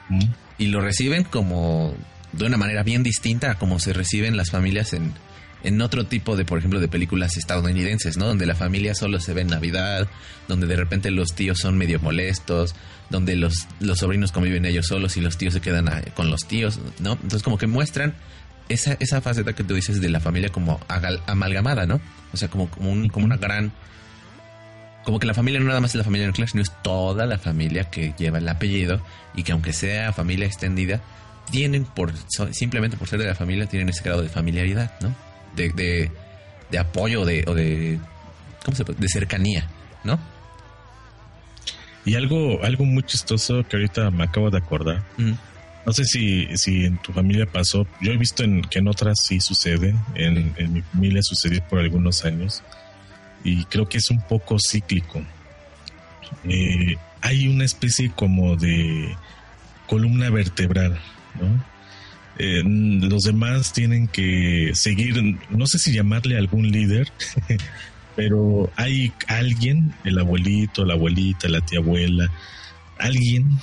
Mm, 0.09 0.24
Y 0.57 0.67
lo 0.67 0.81
reciben 0.81 1.24
como 1.24 1.95
de 2.31 2.45
una 2.45 2.57
manera 2.57 2.83
bien 2.83 3.01
distinta 3.01 3.51
a 3.51 3.55
como 3.55 3.79
se 3.79 3.93
reciben 3.93 4.38
las 4.38 4.51
familias 4.51 4.93
en, 4.93 5.13
en 5.63 5.81
otro 5.81 6.05
tipo 6.05 6.35
de, 6.37 6.45
por 6.45 6.57
ejemplo, 6.59 6.79
de 6.79 6.87
películas 6.87 7.35
estadounidenses, 7.37 8.17
¿no? 8.17 8.25
Donde 8.27 8.45
la 8.45 8.55
familia 8.55 8.95
solo 8.95 9.19
se 9.19 9.33
ve 9.33 9.41
en 9.41 9.47
Navidad, 9.47 10.07
donde 10.47 10.67
de 10.67 10.75
repente 10.75 11.11
los 11.11 11.33
tíos 11.33 11.59
son 11.59 11.77
medio 11.77 11.99
molestos, 11.99 12.75
donde 13.09 13.35
los, 13.35 13.67
los 13.79 13.99
sobrinos 13.99 14.31
conviven 14.31 14.65
ellos 14.65 14.87
solos 14.87 15.17
y 15.17 15.21
los 15.21 15.37
tíos 15.37 15.53
se 15.53 15.61
quedan 15.61 15.89
a- 15.89 16.01
con 16.15 16.29
los 16.29 16.47
tíos, 16.47 16.79
¿no? 16.99 17.13
Entonces 17.13 17.43
como 17.43 17.57
que 17.57 17.67
muestran 17.67 18.13
esa, 18.69 18.95
esa 18.99 19.19
faceta 19.21 19.53
que 19.53 19.63
tú 19.63 19.73
dices 19.73 19.99
de 19.99 20.09
la 20.09 20.19
familia 20.19 20.49
como 20.49 20.79
agal- 20.87 21.21
amalgamada, 21.27 21.85
¿no? 21.85 21.99
O 22.33 22.37
sea, 22.37 22.47
como, 22.49 22.69
como, 22.69 22.91
un- 22.91 23.09
como 23.09 23.25
una 23.25 23.37
gran... 23.37 23.71
Como 25.03 25.19
que 25.19 25.25
la 25.27 25.33
familia 25.33 25.59
no 25.59 25.67
nada 25.67 25.79
más 25.81 25.91
es 25.91 25.95
la 25.95 26.03
familia 26.03 26.27
nuclear, 26.27 26.49
sino 26.49 26.61
es 26.61 26.71
toda 26.83 27.25
la 27.25 27.37
familia 27.39 27.85
que 27.85 28.13
lleva 28.17 28.37
el 28.37 28.47
apellido 28.47 29.01
y 29.33 29.43
que 29.43 29.53
aunque 29.53 29.73
sea 29.73 30.13
familia 30.13 30.45
extendida, 30.45 31.01
tienen 31.51 31.83
por 31.85 32.11
simplemente 32.51 32.95
por 32.97 33.07
ser 33.07 33.17
de 33.19 33.25
la 33.25 33.33
familia, 33.33 33.65
tienen 33.65 33.89
ese 33.89 34.03
grado 34.03 34.21
de 34.21 34.29
familiaridad, 34.29 34.91
¿no? 35.01 35.15
De, 35.59 35.69
de, 35.69 36.11
de 36.71 36.77
apoyo 36.79 37.25
de, 37.25 37.43
o 37.47 37.53
de... 37.53 37.99
¿Cómo 38.63 38.77
se 38.77 38.85
puede? 38.85 38.99
De 38.99 39.09
cercanía, 39.09 39.67
¿no? 40.05 40.17
Y 42.05 42.15
algo, 42.15 42.63
algo 42.63 42.85
muy 42.85 43.03
chistoso 43.03 43.65
que 43.67 43.75
ahorita 43.75 44.09
me 44.09 44.23
acabo 44.23 44.49
de 44.49 44.57
acordar. 44.57 45.03
No 45.85 45.91
sé 45.91 46.05
si, 46.05 46.47
si 46.57 46.85
en 46.85 46.97
tu 46.97 47.11
familia 47.11 47.45
pasó. 47.45 47.85
Yo 48.01 48.13
he 48.13 48.17
visto 48.17 48.43
en, 48.43 48.61
que 48.61 48.79
en 48.79 48.87
otras 48.87 49.17
sí 49.27 49.41
sucede. 49.41 49.93
En, 50.15 50.53
en 50.57 50.73
mi 50.73 50.81
familia 50.81 51.21
sucedió 51.21 51.61
por 51.67 51.79
algunos 51.79 52.23
años. 52.23 52.63
Y 53.43 53.65
creo 53.65 53.89
que 53.89 53.97
es 53.97 54.09
un 54.09 54.21
poco 54.21 54.57
cíclico. 54.59 55.21
Eh, 56.45 56.95
hay 57.21 57.47
una 57.47 57.65
especie 57.65 58.11
como 58.15 58.55
de 58.55 59.15
columna 59.87 60.29
vertebral, 60.29 60.97
¿no? 61.39 61.63
Eh, 62.41 62.63
los 62.63 63.24
demás 63.24 63.74
tienen 63.74 64.08
que 64.08 64.72
seguir, 64.74 65.38
no 65.50 65.67
sé 65.67 65.77
si 65.77 65.91
llamarle 65.91 66.38
algún 66.38 66.72
líder, 66.72 67.12
pero 68.15 68.72
hay 68.77 69.12
alguien, 69.27 69.93
el 70.05 70.17
abuelito, 70.19 70.86
la 70.86 70.93
abuelita, 70.93 71.50
la 71.50 71.60
tía 71.60 71.79
abuela, 71.79 72.31
alguien 72.98 73.60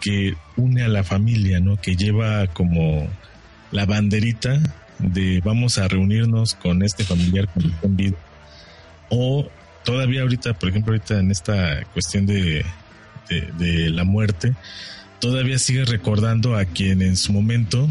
que 0.00 0.36
une 0.56 0.84
a 0.84 0.88
la 0.88 1.02
familia, 1.02 1.58
¿no? 1.58 1.76
Que 1.80 1.96
lleva 1.96 2.46
como 2.46 3.08
la 3.72 3.84
banderita 3.84 4.60
de 5.00 5.40
vamos 5.44 5.78
a 5.78 5.88
reunirnos 5.88 6.54
con 6.54 6.84
este 6.84 7.02
familiar 7.02 7.48
con 7.48 7.74
en 7.82 7.96
vida. 7.96 8.16
O 9.08 9.48
todavía 9.84 10.22
ahorita, 10.22 10.54
por 10.54 10.68
ejemplo, 10.68 10.92
ahorita 10.92 11.18
en 11.18 11.32
esta 11.32 11.82
cuestión 11.92 12.26
de 12.26 12.64
la 13.90 14.04
muerte, 14.04 14.54
todavía 15.24 15.58
sigue 15.58 15.86
recordando 15.86 16.54
a 16.54 16.66
quien 16.66 17.00
en 17.00 17.16
su 17.16 17.32
momento, 17.32 17.88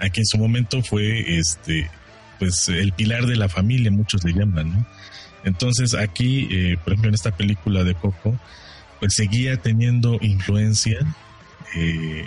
a 0.00 0.08
quien 0.08 0.22
en 0.22 0.26
su 0.26 0.36
momento 0.36 0.82
fue 0.82 1.38
este, 1.38 1.88
pues 2.40 2.68
el 2.68 2.90
pilar 2.90 3.26
de 3.26 3.36
la 3.36 3.48
familia, 3.48 3.92
muchos 3.92 4.24
le 4.24 4.32
llaman, 4.32 4.72
¿no? 4.72 4.86
Entonces 5.44 5.94
aquí, 5.94 6.48
eh, 6.50 6.78
por 6.82 6.94
ejemplo, 6.94 7.10
en 7.10 7.14
esta 7.14 7.30
película 7.30 7.84
de 7.84 7.94
Coco, 7.94 8.36
pues 8.98 9.14
seguía 9.14 9.56
teniendo 9.58 10.18
influencia, 10.20 10.98
eh, 11.76 12.24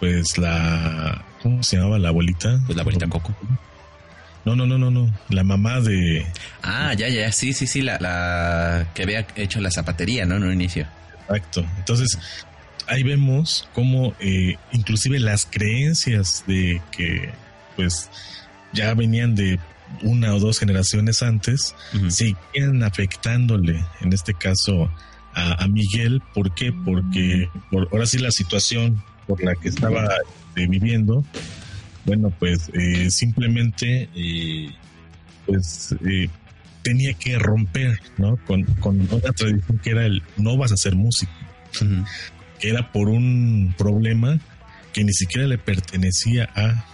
pues 0.00 0.36
la, 0.36 1.24
¿cómo 1.40 1.62
se 1.62 1.76
llamaba 1.76 2.00
la 2.00 2.08
abuelita? 2.08 2.60
Pues 2.66 2.74
la 2.74 2.82
abuelita 2.82 3.06
Coco. 3.06 3.32
No, 4.44 4.56
no, 4.56 4.66
no, 4.66 4.76
no, 4.76 4.90
no, 4.90 5.08
la 5.28 5.44
mamá 5.44 5.80
de, 5.80 6.26
Ah, 6.64 6.94
ya, 6.94 7.08
ya, 7.08 7.30
sí, 7.30 7.52
sí, 7.52 7.68
sí, 7.68 7.80
la, 7.80 7.98
la 8.00 8.88
que 8.92 9.04
había 9.04 9.24
hecho 9.36 9.60
la 9.60 9.70
zapatería, 9.70 10.26
¿no? 10.26 10.34
En 10.34 10.42
un 10.42 10.52
inicio. 10.52 10.88
Exacto. 11.28 11.64
Entonces, 11.78 12.18
ahí 12.92 13.02
vemos 13.02 13.68
cómo 13.74 14.14
eh, 14.20 14.56
inclusive 14.72 15.18
las 15.18 15.46
creencias 15.46 16.44
de 16.46 16.80
que 16.90 17.30
pues 17.74 18.10
ya 18.72 18.94
venían 18.94 19.34
de 19.34 19.58
una 20.02 20.34
o 20.34 20.40
dos 20.40 20.58
generaciones 20.58 21.22
antes, 21.22 21.74
Ujú. 21.94 22.10
seguían 22.10 22.82
afectándole, 22.82 23.84
en 24.00 24.12
este 24.12 24.34
caso, 24.34 24.90
a, 25.34 25.62
a 25.64 25.68
Miguel. 25.68 26.22
¿Por 26.34 26.54
qué? 26.54 26.72
Porque 26.72 27.48
por, 27.70 27.88
ahora 27.92 28.06
sí 28.06 28.18
la 28.18 28.30
situación 28.30 29.02
por 29.26 29.42
la 29.42 29.54
que 29.54 29.68
estaba 29.68 30.06
eh, 30.56 30.66
viviendo, 30.66 31.24
bueno, 32.04 32.30
pues 32.38 32.70
eh, 32.74 33.10
simplemente 33.10 34.08
eh, 34.14 34.70
pues 35.46 35.94
eh, 36.06 36.28
tenía 36.82 37.14
que 37.14 37.38
romper, 37.38 37.98
¿no? 38.18 38.36
Con, 38.46 38.64
con 38.80 39.00
una 39.00 39.32
tradición 39.32 39.78
que 39.82 39.90
era 39.90 40.06
el 40.06 40.22
no 40.36 40.56
vas 40.56 40.72
a 40.72 40.76
ser 40.76 40.94
músico. 40.94 41.32
Que 42.62 42.70
era 42.70 42.92
por 42.92 43.08
un 43.08 43.74
problema 43.76 44.38
que 44.92 45.02
ni 45.02 45.12
siquiera 45.12 45.48
le 45.48 45.58
pertenecía 45.58 46.48
a. 46.54 46.84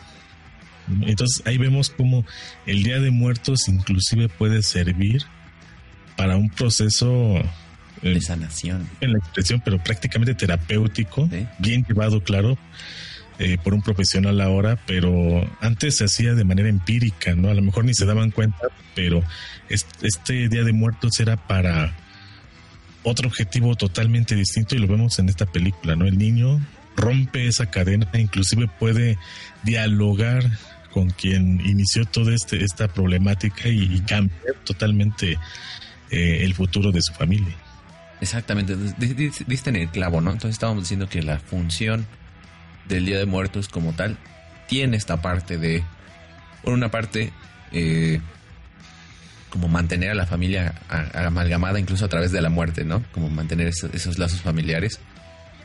Entonces 1.03 1.43
ahí 1.47 1.59
vemos 1.59 1.91
cómo 1.91 2.25
el 2.65 2.83
Día 2.83 2.99
de 3.01 3.11
Muertos 3.11 3.69
inclusive 3.69 4.31
puede 4.31 4.63
servir 4.63 5.25
para 6.17 6.37
un 6.39 6.49
proceso 6.49 7.37
eh, 8.03 8.15
De 8.15 8.21
sanación. 8.23 8.89
en 9.03 9.13
la 9.13 9.19
expresión, 9.19 9.61
pero 9.63 9.79
prácticamente 9.85 10.35
terapéutico, 10.35 11.29
Sí. 11.31 11.47
bien 11.59 11.85
llevado, 11.87 12.23
claro, 12.23 12.57
eh, 13.39 13.59
por 13.63 13.75
un 13.75 13.83
profesional 13.83 14.41
ahora, 14.41 14.79
pero 14.87 15.49
antes 15.61 15.99
se 15.99 16.05
hacía 16.05 16.33
de 16.35 16.45
manera 16.45 16.69
empírica, 16.71 17.35
¿no? 17.35 17.51
A 17.51 17.55
lo 17.55 17.61
mejor 17.63 17.85
ni 17.85 17.93
se 17.93 18.07
daban 18.07 18.31
cuenta, 18.31 18.69
pero 18.95 19.23
es- 19.69 19.87
este 20.01 20.49
Día 20.49 20.65
de 20.65 20.73
Muertos 20.73 21.21
era 21.21 21.37
para 21.37 21.95
otro 23.02 23.28
objetivo 23.28 23.75
totalmente 23.76 24.35
distinto 24.35 24.75
y 24.75 24.78
lo 24.78 24.87
vemos 24.88 25.19
en 25.19 25.28
esta 25.28 25.47
película, 25.47 25.97
¿no? 25.97 26.07
El 26.07 26.19
niño 26.19 26.61
rompe 26.97 27.47
esa 27.47 27.71
cadena, 27.71 28.09
inclusive 28.14 28.69
puede 28.78 29.19
dialogar 29.62 30.45
con 30.93 31.11
quien 31.11 31.61
inició 31.64 32.05
toda 32.07 32.35
este, 32.35 32.64
esta 32.64 32.88
problemática 32.88 33.69
y, 33.69 33.83
y 33.95 34.00
cambiar 34.00 34.55
totalmente 34.64 35.38
eh, 36.11 36.40
el 36.43 36.55
futuro 36.55 36.90
de 36.90 37.00
su 37.02 37.12
familia. 37.12 37.55
Exactamente, 38.21 38.75
di- 38.76 39.14
di- 39.14 39.31
diste 39.47 39.71
en 39.71 39.76
el 39.76 39.88
clavo, 39.90 40.21
¿no? 40.21 40.33
Entonces 40.33 40.57
estábamos 40.57 40.85
diciendo 40.85 41.09
que 41.09 41.23
la 41.23 41.38
función 41.38 42.07
del 42.88 43.07
Día 43.07 43.19
de 43.19 43.26
Muertos 43.26 43.69
como 43.69 43.93
tal 43.93 44.17
tiene 44.67 44.97
esta 44.97 45.23
parte 45.23 45.57
de, 45.57 45.85
por 46.64 46.73
una 46.73 46.90
parte, 46.90 47.33
eh, 47.71 48.21
como 49.50 49.69
mantener 49.69 50.11
a 50.11 50.14
la 50.14 50.26
familia 50.26 50.75
a- 50.88 51.26
amalgamada 51.26 51.78
incluso 51.81 52.05
a 52.05 52.09
través 52.09 52.33
de 52.33 52.40
la 52.40 52.50
muerte, 52.50 52.85
¿no? 52.85 53.02
Como 53.12 53.28
mantener 53.31 53.69
esos, 53.69 53.93
esos 53.95 54.19
lazos 54.19 54.40
familiares. 54.40 55.00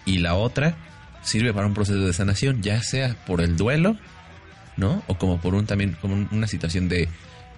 Y 0.06 0.20
la 0.20 0.36
otra 0.36 0.76
sirve 1.22 1.54
para 1.54 1.68
un 1.68 1.74
proceso 1.74 2.00
de 2.00 2.14
sanación, 2.14 2.62
ya 2.62 2.82
sea 2.82 3.16
por 3.26 3.42
el 3.42 3.56
duelo, 3.58 3.98
¿no? 4.78 5.04
O 5.08 5.18
como 5.18 5.40
por 5.40 5.54
un 5.56 5.66
también, 5.66 5.98
como 6.02 6.14
un- 6.16 6.28
una 6.32 6.48
situación 6.48 6.90
de, 6.90 7.08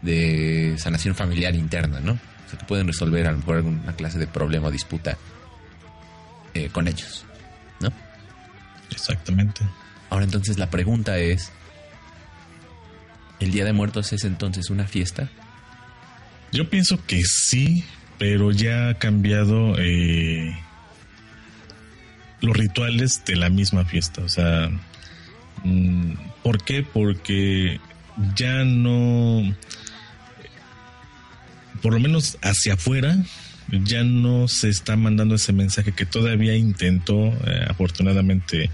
de 0.01 0.75
sanación 0.77 1.15
familiar 1.15 1.55
interna, 1.55 1.99
¿no? 1.99 2.13
O 2.13 2.49
sea, 2.49 2.59
que 2.59 2.65
pueden 2.65 2.87
resolver 2.87 3.25
a 3.27 3.31
lo 3.31 3.37
mejor 3.39 3.55
alguna 3.57 3.93
clase 3.95 4.19
de 4.19 4.27
problema 4.27 4.67
o 4.67 4.71
disputa 4.71 5.17
eh, 6.53 6.69
con 6.71 6.87
ellos, 6.87 7.25
¿no? 7.79 7.91
Exactamente. 8.91 9.61
Ahora 10.09 10.25
entonces 10.25 10.57
la 10.59 10.69
pregunta 10.69 11.17
es, 11.17 11.51
¿el 13.39 13.51
Día 13.51 13.65
de 13.65 13.73
Muertos 13.73 14.13
es 14.13 14.23
entonces 14.23 14.69
una 14.69 14.85
fiesta? 14.87 15.29
Yo 16.55 16.69
pienso 16.69 16.97
que 17.05 17.21
sí, 17.25 17.83
pero 18.17 18.49
ya 18.51 18.87
ha 18.87 18.93
cambiado 18.93 19.75
eh, 19.77 20.57
los 22.39 22.55
rituales 22.55 23.23
de 23.25 23.35
la 23.35 23.49
misma 23.49 23.83
fiesta. 23.83 24.21
O 24.21 24.29
sea, 24.29 24.71
mm, 25.65 26.13
¿por 26.43 26.63
qué? 26.63 26.81
Porque 26.81 27.81
ya 28.37 28.63
no, 28.63 29.53
por 31.81 31.91
lo 31.91 31.99
menos 31.99 32.37
hacia 32.41 32.75
afuera, 32.75 33.17
ya 33.83 34.05
no 34.05 34.47
se 34.47 34.69
está 34.69 34.95
mandando 34.95 35.35
ese 35.35 35.51
mensaje 35.51 35.91
que 35.91 36.05
todavía 36.05 36.55
intentó, 36.55 37.33
eh, 37.47 37.65
afortunadamente, 37.67 38.69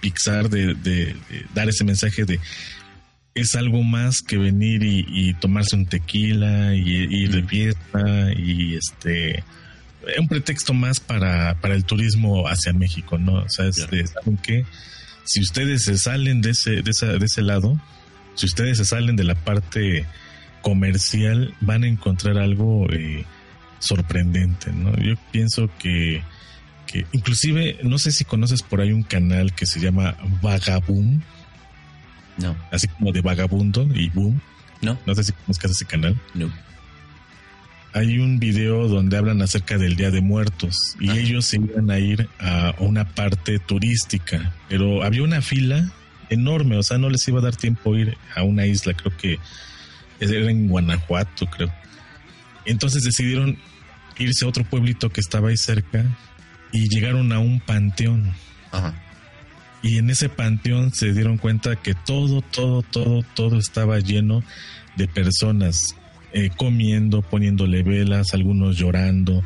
Pixar 0.00 0.50
de, 0.50 1.16
dar 1.52 1.68
ese 1.68 1.82
mensaje 1.82 2.26
de 2.26 2.38
es 3.34 3.54
algo 3.56 3.82
más 3.82 4.22
que 4.22 4.38
venir 4.38 4.82
y, 4.84 5.04
y 5.08 5.34
tomarse 5.34 5.74
un 5.76 5.86
tequila 5.86 6.74
y 6.74 6.80
ir 7.10 7.30
de 7.32 7.42
fiesta 7.42 8.32
y 8.36 8.74
este 8.76 9.38
es 10.06 10.18
un 10.18 10.28
pretexto 10.28 10.74
más 10.74 11.00
para, 11.00 11.58
para 11.60 11.74
el 11.74 11.84
turismo 11.84 12.46
hacia 12.46 12.72
México, 12.74 13.18
¿no? 13.18 13.36
O 13.36 13.48
sea, 13.48 13.66
es 13.66 13.88
de, 13.90 14.06
¿saben 14.06 14.36
qué? 14.36 14.64
Si 15.24 15.40
ustedes 15.40 15.84
se 15.84 15.96
salen 15.98 16.42
de 16.42 16.50
ese, 16.50 16.82
de, 16.82 16.90
esa- 16.90 17.16
de 17.18 17.24
ese 17.24 17.40
lado, 17.42 17.80
si 18.34 18.44
ustedes 18.46 18.76
se 18.78 18.84
salen 18.84 19.16
de 19.16 19.24
la 19.24 19.34
parte 19.34 20.04
comercial, 20.60 21.54
van 21.60 21.84
a 21.84 21.88
encontrar 21.88 22.36
algo 22.38 22.86
eh, 22.92 23.24
sorprendente, 23.78 24.72
¿no? 24.72 24.94
Yo 24.98 25.14
pienso 25.32 25.70
que, 25.78 26.22
que 26.86 27.06
inclusive, 27.12 27.78
no 27.82 27.98
sé 27.98 28.12
si 28.12 28.24
conoces 28.24 28.62
por 28.62 28.80
ahí 28.80 28.92
un 28.92 29.02
canal 29.02 29.54
que 29.54 29.66
se 29.66 29.80
llama 29.80 30.16
Vagaboom, 30.42 31.22
No, 32.38 32.56
así 32.72 32.88
como 32.88 33.12
de 33.12 33.20
vagabundo 33.20 33.82
y 33.94 34.08
boom. 34.10 34.40
no, 34.82 34.98
No 35.06 35.14
sé 35.14 35.24
si 35.24 35.32
conozcas 35.32 35.70
ese 35.72 35.84
canal. 35.84 36.18
no. 36.34 36.50
Hay 37.96 38.18
un 38.18 38.40
video 38.40 38.88
donde 38.88 39.16
hablan 39.16 39.40
acerca 39.40 39.78
del 39.78 39.94
Día 39.94 40.10
de 40.10 40.20
Muertos 40.20 40.74
y 40.98 41.10
Ajá. 41.10 41.18
ellos 41.20 41.44
se 41.46 41.58
iban 41.58 41.92
a 41.92 41.98
ir 42.00 42.28
a 42.40 42.74
una 42.80 43.04
parte 43.04 43.60
turística, 43.60 44.52
pero 44.68 45.04
había 45.04 45.22
una 45.22 45.40
fila 45.42 45.92
enorme, 46.28 46.76
o 46.76 46.82
sea, 46.82 46.98
no 46.98 47.08
les 47.08 47.26
iba 47.28 47.38
a 47.38 47.42
dar 47.42 47.54
tiempo 47.54 47.94
ir 47.94 48.18
a 48.34 48.42
una 48.42 48.66
isla, 48.66 48.94
creo 48.94 49.16
que 49.16 49.38
era 50.18 50.50
en 50.50 50.66
Guanajuato, 50.66 51.46
creo. 51.46 51.72
Entonces 52.64 53.04
decidieron 53.04 53.58
irse 54.18 54.44
a 54.44 54.48
otro 54.48 54.64
pueblito 54.64 55.10
que 55.10 55.20
estaba 55.20 55.50
ahí 55.50 55.56
cerca 55.56 56.04
y 56.72 56.88
llegaron 56.88 57.32
a 57.32 57.38
un 57.38 57.60
panteón. 57.60 58.32
Ajá. 58.72 58.92
Y 59.84 59.98
en 59.98 60.08
ese 60.08 60.30
panteón 60.30 60.94
se 60.94 61.12
dieron 61.12 61.36
cuenta 61.36 61.76
que 61.76 61.92
todo, 61.92 62.40
todo, 62.40 62.80
todo, 62.80 63.22
todo 63.34 63.58
estaba 63.58 63.98
lleno 63.98 64.42
de 64.96 65.06
personas 65.06 65.94
eh, 66.32 66.48
comiendo, 66.56 67.20
poniéndole 67.20 67.82
velas, 67.82 68.32
algunos 68.32 68.78
llorando. 68.78 69.44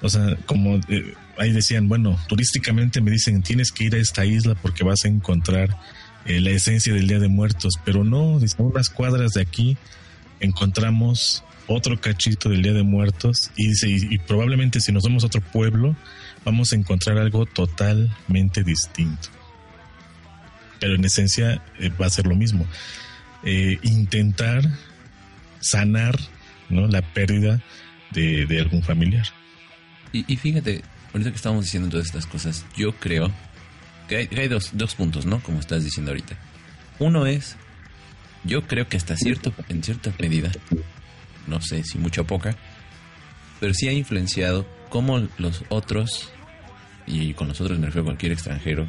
O 0.00 0.08
sea, 0.08 0.36
como 0.46 0.76
eh, 0.88 1.14
ahí 1.36 1.50
decían, 1.50 1.88
bueno, 1.88 2.16
turísticamente 2.28 3.00
me 3.00 3.10
dicen, 3.10 3.42
tienes 3.42 3.72
que 3.72 3.82
ir 3.82 3.96
a 3.96 3.98
esta 3.98 4.24
isla 4.24 4.54
porque 4.54 4.84
vas 4.84 5.04
a 5.04 5.08
encontrar 5.08 5.76
eh, 6.26 6.40
la 6.40 6.50
esencia 6.50 6.94
del 6.94 7.08
Día 7.08 7.18
de 7.18 7.26
Muertos. 7.26 7.74
Pero 7.84 8.04
no, 8.04 8.38
dicen, 8.38 8.66
unas 8.66 8.88
cuadras 8.88 9.32
de 9.32 9.40
aquí 9.40 9.76
encontramos 10.38 11.42
otro 11.66 12.00
cachito 12.00 12.48
del 12.50 12.62
Día 12.62 12.72
de 12.72 12.84
Muertos 12.84 13.50
y 13.56 13.70
dice, 13.70 13.88
y 13.88 14.18
probablemente 14.18 14.80
si 14.80 14.92
nos 14.92 15.02
vamos 15.02 15.24
a 15.24 15.26
otro 15.26 15.40
pueblo, 15.40 15.96
vamos 16.44 16.72
a 16.72 16.76
encontrar 16.76 17.18
algo 17.18 17.46
totalmente 17.46 18.62
distinto 18.62 19.41
pero 20.82 20.96
en 20.96 21.04
esencia 21.04 21.62
eh, 21.78 21.90
va 21.90 22.06
a 22.06 22.10
ser 22.10 22.26
lo 22.26 22.34
mismo. 22.34 22.66
Eh, 23.44 23.78
intentar 23.82 24.64
sanar 25.60 26.18
¿no? 26.68 26.88
la 26.88 27.02
pérdida 27.02 27.62
de, 28.10 28.46
de 28.46 28.60
algún 28.60 28.82
familiar. 28.82 29.24
Y, 30.12 30.30
y 30.30 30.36
fíjate, 30.36 30.82
ahorita 31.12 31.30
que 31.30 31.36
estamos 31.36 31.66
diciendo 31.66 31.88
todas 31.88 32.06
estas 32.06 32.26
cosas, 32.26 32.66
yo 32.76 32.96
creo 32.96 33.30
que 34.08 34.28
hay, 34.36 34.48
dos, 34.48 34.70
dos 34.72 34.96
puntos, 34.96 35.24
¿no? 35.24 35.40
Como 35.40 35.60
estás 35.60 35.84
diciendo 35.84 36.10
ahorita. 36.10 36.36
Uno 36.98 37.26
es, 37.26 37.56
yo 38.42 38.66
creo 38.66 38.88
que 38.88 38.96
hasta 38.96 39.16
cierto, 39.16 39.54
en 39.68 39.84
cierta 39.84 40.12
medida, 40.18 40.50
no 41.46 41.60
sé 41.60 41.84
si 41.84 41.96
mucha 41.96 42.22
o 42.22 42.26
poca, 42.26 42.56
pero 43.60 43.72
sí 43.72 43.86
ha 43.86 43.92
influenciado 43.92 44.66
cómo 44.88 45.28
los 45.38 45.62
otros, 45.68 46.32
y 47.06 47.34
con 47.34 47.46
los 47.46 47.60
otros 47.60 47.78
me 47.78 47.86
refiero 47.86 48.02
a 48.02 48.06
cualquier 48.06 48.32
extranjero, 48.32 48.88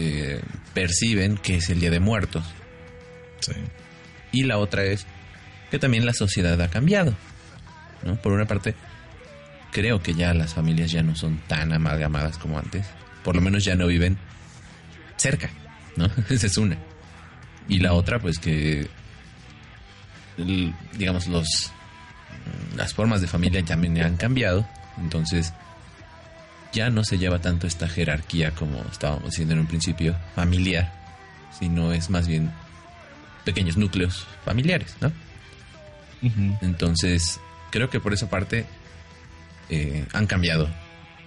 eh, 0.00 0.40
perciben 0.72 1.36
que 1.36 1.56
es 1.56 1.68
el 1.68 1.80
Día 1.80 1.90
de 1.90 2.00
Muertos. 2.00 2.44
Sí. 3.40 3.52
Y 4.32 4.44
la 4.44 4.58
otra 4.58 4.84
es 4.84 5.06
que 5.70 5.78
también 5.78 6.06
la 6.06 6.14
sociedad 6.14 6.60
ha 6.60 6.70
cambiado. 6.70 7.14
¿no? 8.02 8.16
Por 8.16 8.32
una 8.32 8.46
parte, 8.46 8.74
creo 9.72 10.02
que 10.02 10.14
ya 10.14 10.32
las 10.32 10.54
familias 10.54 10.90
ya 10.90 11.02
no 11.02 11.14
son 11.14 11.38
tan 11.46 11.72
amalgamadas 11.72 12.38
como 12.38 12.58
antes. 12.58 12.86
Por 13.22 13.36
lo 13.36 13.42
menos 13.42 13.62
ya 13.64 13.74
no 13.74 13.86
viven 13.86 14.16
cerca, 15.16 15.50
¿no? 15.96 16.06
Esa 16.30 16.46
es 16.46 16.56
una. 16.56 16.78
Y 17.68 17.80
la 17.80 17.92
otra, 17.92 18.18
pues 18.18 18.38
que, 18.38 18.88
digamos, 20.96 21.26
los 21.26 21.72
las 22.74 22.94
formas 22.94 23.20
de 23.20 23.26
familia 23.26 23.62
también 23.64 24.00
han 24.02 24.16
cambiado. 24.16 24.66
Entonces, 24.98 25.52
ya 26.72 26.90
no 26.90 27.04
se 27.04 27.18
lleva 27.18 27.40
tanto 27.40 27.66
esta 27.66 27.88
jerarquía 27.88 28.52
como 28.52 28.82
estábamos 28.90 29.30
diciendo 29.30 29.54
en 29.54 29.60
un 29.60 29.66
principio, 29.66 30.16
familiar, 30.34 30.92
sino 31.58 31.92
es 31.92 32.10
más 32.10 32.28
bien 32.28 32.50
pequeños 33.44 33.76
núcleos 33.76 34.26
familiares, 34.44 34.96
¿no? 35.00 35.12
Entonces, 36.60 37.40
creo 37.70 37.88
que 37.88 37.98
por 37.98 38.12
esa 38.12 38.28
parte 38.28 38.66
eh, 39.68 40.04
han 40.12 40.26
cambiado. 40.26 40.68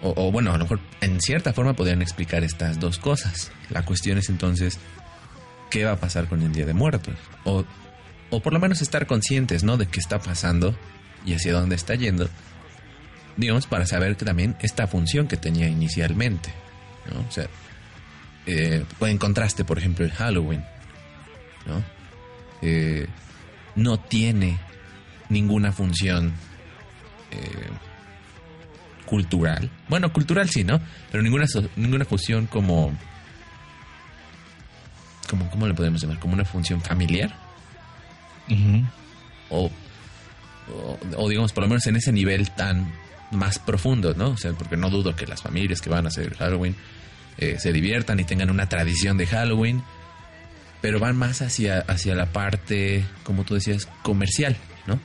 O, 0.02 0.14
o, 0.16 0.32
bueno, 0.32 0.54
a 0.54 0.58
lo 0.58 0.66
mejor 0.66 0.80
en 1.02 1.20
cierta 1.22 1.54
forma 1.54 1.74
podrían 1.74 2.02
explicar 2.02 2.44
estas 2.44 2.80
dos 2.80 3.00
cosas. 3.00 3.52
La 3.70 3.84
cuestión 3.84 4.18
es 4.18 4.30
entonces, 4.30 4.80
¿qué 5.72 5.86
va 5.86 5.94
a 5.94 6.00
pasar 6.00 6.28
con 6.28 6.42
el 6.42 6.52
Día 6.52 6.66
de 6.66 6.74
Muertos? 6.74 7.16
O, 7.46 7.66
o 8.30 8.40
por 8.42 8.54
lo 8.54 8.60
menos 8.60 8.82
estar 8.82 9.08
conscientes, 9.08 9.64
¿no? 9.64 9.78
De 9.78 9.88
qué 9.88 10.00
está 10.00 10.20
pasando 10.20 10.76
y 11.26 11.34
hacia 11.34 11.54
dónde 11.54 11.76
está 11.76 11.96
yendo. 11.96 12.30
Digamos, 13.36 13.66
para 13.66 13.86
saber 13.86 14.16
que 14.16 14.26
también 14.26 14.56
esta 14.60 14.88
función 14.88 15.28
que 15.28 15.38
tenía 15.38 15.68
inicialmente, 15.68 16.54
¿no? 17.12 17.20
O 17.28 17.32
sea, 17.32 17.48
eh, 18.46 18.86
en 19.02 19.18
contraste, 19.18 19.64
por 19.64 19.78
ejemplo, 19.78 20.06
el 20.06 20.12
Halloween, 20.12 20.64
¿no? 21.66 21.84
Eh, 22.62 23.08
no 23.76 24.00
tiene 24.00 24.60
ninguna 25.30 25.72
función 25.72 26.34
eh, 27.32 27.70
cultural. 29.06 29.70
Bueno, 29.90 30.14
cultural 30.14 30.50
sí, 30.50 30.64
¿no? 30.64 30.80
Pero 31.12 31.24
ninguna, 31.24 31.46
ninguna 31.76 32.06
función 32.06 32.48
como, 32.48 32.94
como... 35.30 35.50
¿Cómo 35.50 35.68
le 35.68 35.74
podemos 35.74 36.02
llamar? 36.02 36.20
Como 36.20 36.34
una 36.34 36.46
función 36.46 36.82
familiar. 36.82 37.36
O, 39.50 39.72
o 41.18 41.30
digamos, 41.30 41.52
por 41.54 41.64
lo 41.64 41.70
menos 41.70 41.88
en 41.88 41.96
ese 41.96 42.12
nivel 42.12 42.52
tan 42.52 42.92
más 43.34 43.60
profundo, 43.60 44.14
¿no? 44.16 44.30
O 44.30 44.38
sea, 44.38 44.54
porque 44.54 44.78
no 44.78 44.90
dudo 44.90 45.16
que 45.16 45.28
las 45.28 45.42
familias 45.42 45.82
que 45.82 45.90
van 45.90 46.06
a 46.06 46.10
hacer 46.10 46.36
Halloween 46.36 46.76
eh, 47.38 47.58
se 47.60 47.74
diviertan 47.74 48.20
y 48.20 48.24
tengan 48.24 48.50
una 48.50 48.70
tradición 48.70 49.18
de 49.18 49.28
Halloween, 49.28 49.84
pero 50.82 51.00
van 51.00 51.16
más 51.16 51.42
hacia, 51.42 51.80
hacia 51.80 52.16
la 52.16 52.28
parte, 52.28 53.06
como 53.24 53.44
tú 53.44 53.56
decías, 53.56 53.88
comercial, 54.04 54.56
¿no? 54.86 55.00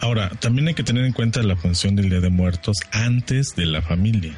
Ahora, 0.00 0.28
también 0.28 0.68
hay 0.68 0.74
que 0.74 0.84
tener 0.84 1.04
en 1.04 1.12
cuenta 1.12 1.42
la 1.42 1.56
función 1.56 1.96
del 1.96 2.10
Día 2.10 2.20
de 2.20 2.28
Muertos 2.28 2.76
antes 2.92 3.54
de 3.56 3.64
la 3.64 3.80
familia. 3.80 4.34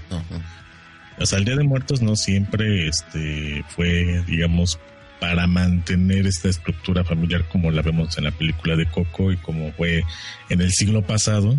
O 1.18 1.26
sea, 1.26 1.38
el 1.38 1.44
Día 1.44 1.56
de 1.56 1.64
Muertos 1.64 2.02
no 2.02 2.14
siempre 2.14 2.86
este, 2.86 3.64
fue, 3.68 4.22
digamos, 4.26 4.78
para 5.20 5.46
mantener 5.46 6.26
esta 6.26 6.48
estructura 6.48 7.04
familiar 7.04 7.48
como 7.48 7.70
la 7.70 7.82
vemos 7.82 8.16
en 8.18 8.24
la 8.24 8.30
película 8.30 8.76
de 8.76 8.86
Coco 8.86 9.32
y 9.32 9.36
como 9.36 9.72
fue 9.72 10.04
en 10.48 10.60
el 10.60 10.72
siglo 10.72 11.02
pasado, 11.02 11.56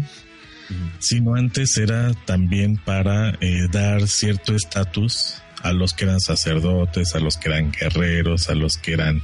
sino 0.99 1.35
antes 1.35 1.77
era 1.77 2.13
también 2.25 2.77
para 2.77 3.37
eh, 3.41 3.67
dar 3.71 4.07
cierto 4.07 4.53
estatus 4.53 5.41
a 5.63 5.71
los 5.71 5.93
que 5.93 6.05
eran 6.05 6.19
sacerdotes, 6.19 7.15
a 7.15 7.19
los 7.19 7.37
que 7.37 7.49
eran 7.49 7.71
guerreros, 7.71 8.49
a 8.49 8.55
los 8.55 8.77
que 8.77 8.93
eran, 8.93 9.21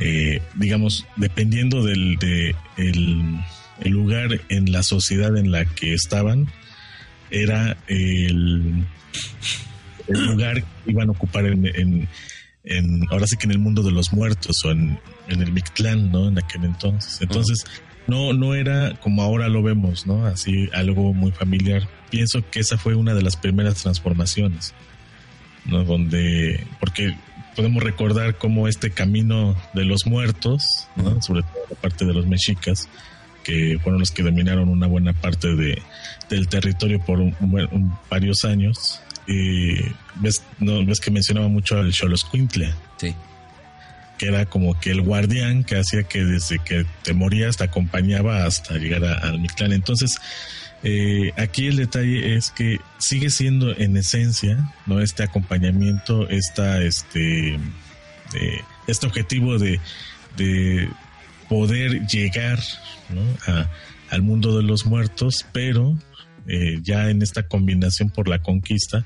eh, 0.00 0.42
digamos, 0.54 1.06
dependiendo 1.16 1.84
del 1.84 2.16
de 2.16 2.54
el, 2.76 3.38
el 3.80 3.92
lugar 3.92 4.40
en 4.48 4.72
la 4.72 4.82
sociedad 4.82 5.36
en 5.36 5.50
la 5.50 5.64
que 5.64 5.94
estaban, 5.94 6.48
era 7.30 7.76
el, 7.86 8.84
el 10.08 10.26
lugar 10.26 10.62
que 10.62 10.90
iban 10.90 11.08
a 11.08 11.12
ocupar 11.12 11.46
en, 11.46 11.66
en, 11.66 12.08
en- 12.68 13.06
ahora 13.10 13.26
sí 13.26 13.36
que 13.36 13.46
en 13.46 13.52
el 13.52 13.58
mundo 13.58 13.82
de 13.82 13.90
los 13.92 14.12
muertos 14.12 14.64
o 14.64 14.70
en, 14.70 14.98
en 15.28 15.42
el 15.42 15.52
Mictlán, 15.52 16.10
¿no? 16.12 16.28
En 16.28 16.38
aquel 16.38 16.64
entonces. 16.64 17.20
Entonces, 17.20 17.64
no, 18.06 18.32
no 18.32 18.54
era 18.54 18.94
como 19.00 19.22
ahora 19.22 19.48
lo 19.48 19.62
vemos, 19.62 20.06
¿no? 20.06 20.26
Así 20.26 20.68
algo 20.74 21.12
muy 21.14 21.32
familiar. 21.32 21.88
Pienso 22.10 22.42
que 22.50 22.60
esa 22.60 22.78
fue 22.78 22.94
una 22.94 23.14
de 23.14 23.22
las 23.22 23.36
primeras 23.36 23.82
transformaciones, 23.82 24.74
¿no? 25.66 25.84
Donde, 25.84 26.66
porque 26.80 27.14
podemos 27.56 27.82
recordar 27.82 28.38
cómo 28.38 28.68
este 28.68 28.90
camino 28.90 29.56
de 29.74 29.84
los 29.84 30.06
muertos, 30.06 30.62
¿no? 30.96 31.20
Sobre 31.22 31.42
todo 31.42 31.52
la 31.70 31.76
parte 31.76 32.04
de 32.06 32.14
los 32.14 32.26
mexicas, 32.26 32.88
que 33.44 33.78
fueron 33.82 34.00
los 34.00 34.10
que 34.10 34.22
dominaron 34.22 34.68
una 34.68 34.86
buena 34.86 35.12
parte 35.12 35.54
de, 35.56 35.80
del 36.30 36.48
territorio 36.48 37.00
por 37.00 37.18
un- 37.20 37.34
un- 37.40 37.68
un- 37.72 37.92
varios 38.10 38.44
años. 38.44 39.00
Y 39.28 39.74
ves, 40.16 40.42
no, 40.58 40.84
ves 40.86 41.00
que 41.00 41.10
mencionaba 41.10 41.48
mucho 41.48 41.76
al 41.78 41.92
Xoloscuintle, 41.92 42.72
Sí. 42.98 43.14
que 44.18 44.26
era 44.26 44.46
como 44.46 44.78
que 44.80 44.90
el 44.90 45.02
guardián 45.02 45.62
que 45.64 45.76
hacía 45.76 46.02
que 46.04 46.24
desde 46.24 46.58
que 46.60 46.86
te 47.02 47.12
morías 47.12 47.56
te 47.58 47.64
acompañaba 47.64 48.44
hasta 48.46 48.78
llegar 48.78 49.04
a- 49.04 49.18
al 49.18 49.38
Mictlán. 49.38 49.72
Entonces, 49.72 50.16
eh, 50.82 51.32
aquí 51.36 51.66
el 51.66 51.76
detalle 51.76 52.36
es 52.36 52.50
que 52.50 52.78
sigue 52.98 53.28
siendo 53.30 53.76
en 53.76 53.96
esencia, 53.96 54.72
¿no? 54.86 55.00
Este 55.00 55.22
acompañamiento, 55.24 56.28
esta, 56.30 56.80
este, 56.82 57.54
eh, 57.54 57.58
este 58.86 59.06
objetivo 59.06 59.58
de, 59.58 59.78
de 60.36 60.88
poder 61.48 62.06
llegar 62.06 62.60
¿no? 63.10 63.22
a- 63.52 63.68
al 64.10 64.22
mundo 64.22 64.56
de 64.56 64.62
los 64.62 64.86
muertos, 64.86 65.44
pero 65.52 65.96
eh, 66.48 66.80
ya 66.82 67.10
en 67.10 67.22
esta 67.22 67.46
combinación 67.46 68.10
por 68.10 68.26
la 68.28 68.40
conquista, 68.40 69.04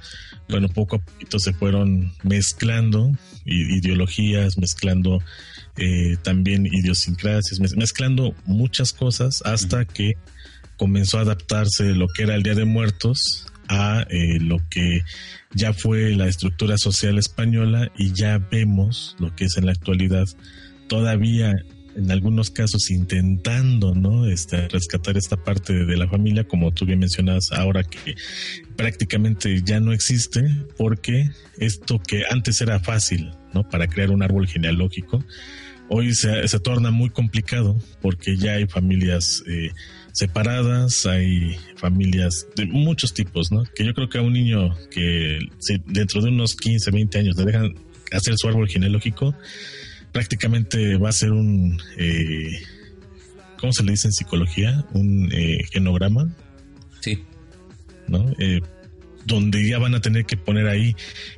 bueno, 0.48 0.68
poco 0.68 0.96
a 0.96 0.98
poquito 1.00 1.38
se 1.38 1.52
fueron 1.52 2.12
mezclando 2.22 3.12
ideologías, 3.44 4.56
mezclando 4.58 5.20
eh, 5.76 6.16
también 6.22 6.66
idiosincrasias, 6.66 7.60
mez- 7.60 7.76
mezclando 7.76 8.34
muchas 8.46 8.92
cosas 8.92 9.42
hasta 9.44 9.84
que 9.84 10.14
comenzó 10.76 11.18
a 11.18 11.22
adaptarse 11.22 11.94
lo 11.94 12.06
que 12.08 12.22
era 12.24 12.34
el 12.34 12.42
Día 12.42 12.54
de 12.54 12.64
Muertos 12.64 13.46
a 13.68 14.04
eh, 14.10 14.38
lo 14.40 14.58
que 14.68 15.02
ya 15.54 15.72
fue 15.72 16.14
la 16.16 16.26
estructura 16.28 16.76
social 16.78 17.18
española 17.18 17.90
y 17.96 18.12
ya 18.12 18.38
vemos 18.38 19.16
lo 19.18 19.34
que 19.34 19.44
es 19.44 19.56
en 19.56 19.66
la 19.66 19.72
actualidad 19.72 20.26
todavía 20.88 21.54
en 21.96 22.10
algunos 22.10 22.50
casos 22.50 22.90
intentando 22.90 23.94
no 23.94 24.26
este 24.26 24.68
rescatar 24.68 25.16
esta 25.16 25.36
parte 25.36 25.84
de 25.84 25.96
la 25.96 26.08
familia 26.08 26.44
como 26.44 26.72
tú 26.72 26.86
bien 26.86 27.00
mencionas 27.00 27.52
ahora 27.52 27.84
que 27.84 28.14
prácticamente 28.76 29.62
ya 29.62 29.80
no 29.80 29.92
existe 29.92 30.42
porque 30.76 31.30
esto 31.58 31.98
que 31.98 32.24
antes 32.30 32.60
era 32.60 32.80
fácil 32.80 33.32
no 33.52 33.68
para 33.68 33.86
crear 33.86 34.10
un 34.10 34.22
árbol 34.22 34.46
genealógico 34.46 35.24
hoy 35.88 36.14
se, 36.14 36.48
se 36.48 36.60
torna 36.60 36.90
muy 36.90 37.10
complicado 37.10 37.76
porque 38.00 38.36
ya 38.36 38.52
hay 38.54 38.66
familias 38.66 39.42
eh, 39.46 39.70
separadas, 40.12 41.06
hay 41.06 41.56
familias 41.76 42.46
de 42.56 42.66
muchos 42.66 43.12
tipos, 43.14 43.50
¿no? 43.50 43.64
Que 43.74 43.84
yo 43.84 43.94
creo 43.94 44.08
que 44.08 44.18
a 44.18 44.22
un 44.22 44.32
niño 44.32 44.74
que 44.90 45.38
dentro 45.86 46.22
de 46.22 46.28
unos 46.28 46.54
15, 46.54 46.90
20 46.90 47.18
años 47.18 47.36
le 47.36 47.44
dejan 47.44 47.74
hacer 48.12 48.34
su 48.36 48.48
árbol 48.48 48.68
genealógico, 48.68 49.34
prácticamente 50.12 50.96
va 50.96 51.08
a 51.08 51.12
ser 51.12 51.32
un, 51.32 51.80
eh, 51.98 52.60
¿cómo 53.58 53.72
se 53.72 53.82
le 53.82 53.92
dice 53.92 54.08
en 54.08 54.12
psicología? 54.12 54.84
Un 54.92 55.30
eh, 55.32 55.58
genograma, 55.72 56.32
Sí. 57.00 57.22
¿no? 58.08 58.30
Eh, 58.38 58.60
donde 59.24 59.66
ya 59.68 59.78
van 59.78 59.94
a 59.94 60.00
tener 60.00 60.24
que 60.24 60.36
poner 60.36 60.66
ahí 60.68 60.94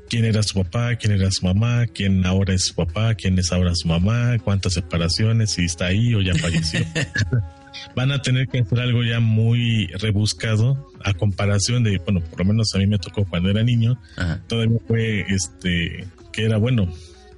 quién 0.08 0.24
era 0.24 0.42
su 0.42 0.54
papá, 0.62 0.96
quién 0.96 1.12
era 1.12 1.30
su 1.30 1.44
mamá, 1.44 1.86
quién 1.86 2.24
ahora 2.26 2.54
es 2.54 2.66
su 2.66 2.74
papá, 2.74 3.14
quién 3.14 3.38
es 3.38 3.52
ahora 3.52 3.74
su 3.74 3.88
mamá, 3.88 4.38
cuántas 4.42 4.72
separaciones, 4.74 5.50
si 5.52 5.64
está 5.66 5.86
ahí 5.86 6.14
o 6.14 6.20
ya 6.22 6.34
falleció. 6.34 6.80
van 7.94 8.10
a 8.12 8.22
tener 8.22 8.48
que 8.48 8.60
hacer 8.60 8.80
algo 8.80 9.02
ya 9.04 9.20
muy 9.20 9.86
rebuscado 9.98 10.90
a 11.02 11.12
comparación 11.12 11.82
de, 11.84 11.98
bueno, 11.98 12.20
por 12.22 12.38
lo 12.40 12.44
menos 12.46 12.74
a 12.74 12.78
mí 12.78 12.86
me 12.86 12.98
tocó 12.98 13.24
cuando 13.26 13.50
era 13.50 13.62
niño, 13.62 14.00
Ajá. 14.16 14.42
todavía 14.48 14.78
fue 14.86 15.20
este 15.28 16.06
que 16.32 16.44
era 16.44 16.56
bueno 16.56 16.90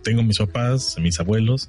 tengo 0.06 0.22
mis 0.22 0.38
papás 0.38 0.96
mis 0.98 1.18
abuelos 1.20 1.68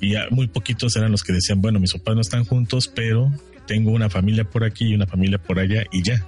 y 0.00 0.14
muy 0.30 0.46
poquitos 0.46 0.94
eran 0.96 1.10
los 1.10 1.24
que 1.24 1.32
decían 1.32 1.60
bueno 1.60 1.80
mis 1.80 1.92
papás 1.94 2.14
no 2.14 2.20
están 2.20 2.44
juntos 2.44 2.86
pero 2.94 3.32
tengo 3.66 3.90
una 3.90 4.08
familia 4.08 4.44
por 4.44 4.62
aquí 4.62 4.88
y 4.88 4.94
una 4.94 5.06
familia 5.06 5.38
por 5.38 5.58
allá 5.58 5.84
y 5.90 6.02
ya 6.02 6.24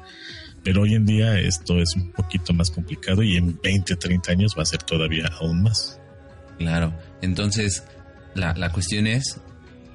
pero 0.64 0.82
hoy 0.82 0.94
en 0.94 1.06
día 1.06 1.38
esto 1.38 1.78
es 1.78 1.94
un 1.94 2.12
poquito 2.12 2.52
más 2.52 2.70
complicado 2.70 3.22
y 3.22 3.36
en 3.36 3.58
20 3.62 3.96
30 3.96 4.32
años 4.32 4.54
va 4.58 4.62
a 4.62 4.66
ser 4.66 4.82
todavía 4.82 5.26
aún 5.38 5.62
más 5.62 6.00
Claro. 6.60 6.92
Entonces, 7.22 7.84
la, 8.34 8.52
la 8.52 8.70
cuestión 8.70 9.06
es 9.06 9.40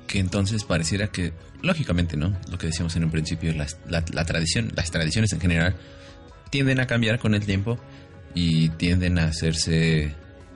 que 0.07 0.17
entonces 0.17 0.63
pareciera 0.63 1.11
que, 1.11 1.31
lógicamente, 1.61 2.17
¿no? 2.17 2.35
Lo 2.49 2.57
que 2.57 2.67
decíamos 2.67 2.95
en 2.95 3.03
un 3.03 3.11
principio, 3.11 3.53
la, 3.53 3.67
la 3.87 4.25
tradición, 4.25 4.71
las 4.75 4.89
tradiciones 4.89 5.31
en 5.33 5.41
general 5.41 5.75
tienden 6.49 6.79
a 6.79 6.87
cambiar 6.87 7.19
con 7.19 7.35
el 7.35 7.45
tiempo 7.45 7.79
y 8.33 8.69
tienden 8.69 9.19
a 9.19 9.25
hacerse, 9.25 10.15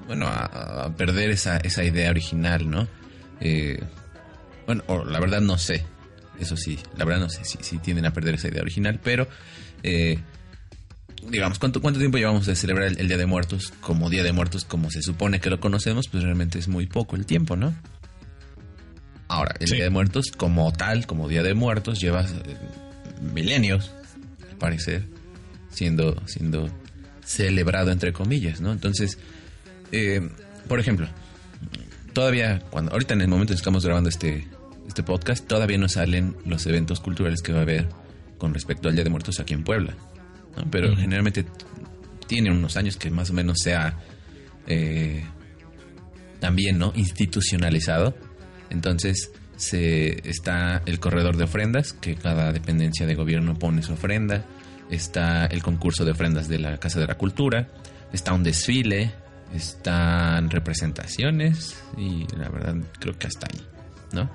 bueno, 0.10 0.26
a, 0.26 0.86
a 0.86 0.96
perder 0.96 1.30
esa, 1.30 1.58
esa 1.58 1.84
idea 1.84 2.10
original, 2.10 2.68
¿no? 2.68 2.88
Eh, 3.42 3.80
bueno, 4.66 4.84
o 4.88 5.06
la 5.06 5.20
verdad 5.20 5.40
no 5.40 5.60
sé, 5.60 5.86
eso 6.40 6.58
sí, 6.58 6.80
la 6.98 7.06
verdad 7.06 7.22
no 7.22 7.30
sé 7.30 7.46
si, 7.46 7.60
si 7.62 7.78
tienden 7.78 8.08
a 8.08 8.12
perder 8.12 8.34
esa 8.34 8.48
idea 8.48 8.64
original, 8.64 9.00
pero 9.04 9.28
eh, 9.84 10.18
digamos, 11.30 11.60
¿cuánto, 11.60 11.80
¿cuánto 11.80 12.00
tiempo 12.00 12.18
llevamos 12.18 12.48
de 12.48 12.56
celebrar 12.56 12.88
el, 12.88 13.00
el 13.00 13.08
Día 13.08 13.18
de 13.18 13.28
Muertos 13.28 13.72
como 13.82 14.10
Día 14.10 14.24
de 14.24 14.32
Muertos 14.32 14.66
como 14.66 14.90
se 14.90 15.04
supone 15.04 15.40
que 15.40 15.52
lo 15.52 15.60
conocemos? 15.60 16.08
Pues 16.08 16.24
realmente 16.24 16.58
es 16.58 16.68
muy 16.68 16.88
poco 16.88 17.16
el 17.16 17.28
tiempo, 17.28 17.56
¿no? 17.56 17.76
Ahora, 19.28 19.54
el 19.60 19.68
Sí. 19.68 19.76
Día 19.76 19.84
de 19.84 19.90
Muertos 19.92 20.32
como 20.36 20.74
tal, 20.74 21.06
como 21.06 21.30
Día 21.30 21.44
de 21.44 21.54
Muertos, 21.54 22.00
lleva 22.00 22.22
eh, 22.24 22.58
milenios, 23.22 23.92
al 24.50 24.58
parecer, 24.58 25.04
siendo, 25.70 26.20
siendo 26.26 26.68
celebrado 27.24 27.92
entre 27.92 28.12
comillas, 28.12 28.60
¿no? 28.60 28.72
Entonces, 28.72 29.20
eh, 29.92 30.30
por 30.68 30.80
ejemplo, 30.80 31.08
todavía, 32.14 32.62
cuando 32.70 32.92
ahorita 32.92 33.14
en 33.14 33.22
el 33.22 33.28
momento 33.28 33.54
en 33.54 33.58
que 33.58 33.62
estamos 33.62 33.86
grabando 33.86 34.10
este, 34.10 34.48
este 34.88 35.04
podcast, 35.04 35.48
todavía 35.48 35.78
no 35.78 35.90
salen 35.90 36.36
los 36.46 36.66
eventos 36.66 37.00
culturales 37.00 37.42
que 37.42 37.54
va 37.54 37.60
a 37.60 37.64
haber 37.64 37.88
con 38.38 38.54
respecto 38.54 38.90
al 38.90 38.96
Día 38.96 39.04
de 39.04 39.10
Muertos 39.10 39.40
aquí 39.40 39.54
en 39.54 39.64
Puebla. 39.64 39.96
¿no? 40.56 40.70
Pero 40.72 40.96
generalmente 40.96 41.46
tiene 42.28 42.52
unos 42.52 42.78
años 42.78 42.98
que 42.98 43.10
más 43.10 43.30
o 43.30 43.34
menos 43.34 43.58
sea 43.60 43.98
eh, 44.68 45.24
también 46.40 46.78
no 46.78 46.94
institucionalizado. 46.96 48.16
Entonces 48.70 49.32
se 49.58 50.30
está 50.30 50.82
el 50.86 51.00
corredor 51.00 51.36
de 51.36 51.44
ofrendas, 51.44 51.94
que 51.94 52.16
cada 52.16 52.54
dependencia 52.54 53.06
de 53.06 53.16
gobierno 53.16 53.58
pone 53.58 53.84
su 53.84 53.94
ofrenda. 53.94 54.46
Está 54.90 55.46
el 55.48 55.62
concurso 55.62 56.06
de 56.06 56.12
ofrendas 56.12 56.48
de 56.48 56.60
la 56.60 56.78
Casa 56.78 57.00
de 57.00 57.08
la 57.08 57.16
Cultura. 57.16 57.68
Está 58.14 58.34
un 58.34 58.44
desfile. 58.44 59.12
Están 59.54 60.50
representaciones. 60.50 61.82
Y 61.98 62.26
la 62.38 62.50
verdad 62.50 62.76
creo 63.00 63.18
que 63.18 63.28
hasta 63.28 63.48
ahí, 63.48 63.62
¿no? 64.14 64.30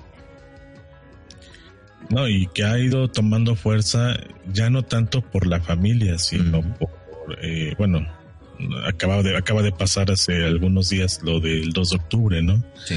no 2.09 2.27
y 2.27 2.47
que 2.53 2.63
ha 2.63 2.77
ido 2.77 3.07
tomando 3.09 3.55
fuerza 3.55 4.15
ya 4.53 4.69
no 4.69 4.83
tanto 4.83 5.21
por 5.21 5.47
la 5.47 5.59
familia 5.59 6.19
sino 6.19 6.61
por 6.75 6.89
eh, 7.41 7.73
bueno 7.79 8.05
acaba 8.85 9.23
de 9.23 9.35
acaba 9.35 9.63
de 9.63 9.71
pasar 9.71 10.11
hace 10.11 10.45
algunos 10.45 10.89
días 10.89 11.21
lo 11.23 11.39
del 11.39 11.71
2 11.73 11.89
de 11.89 11.95
octubre 11.95 12.41
no 12.43 12.63
Sí. 12.85 12.95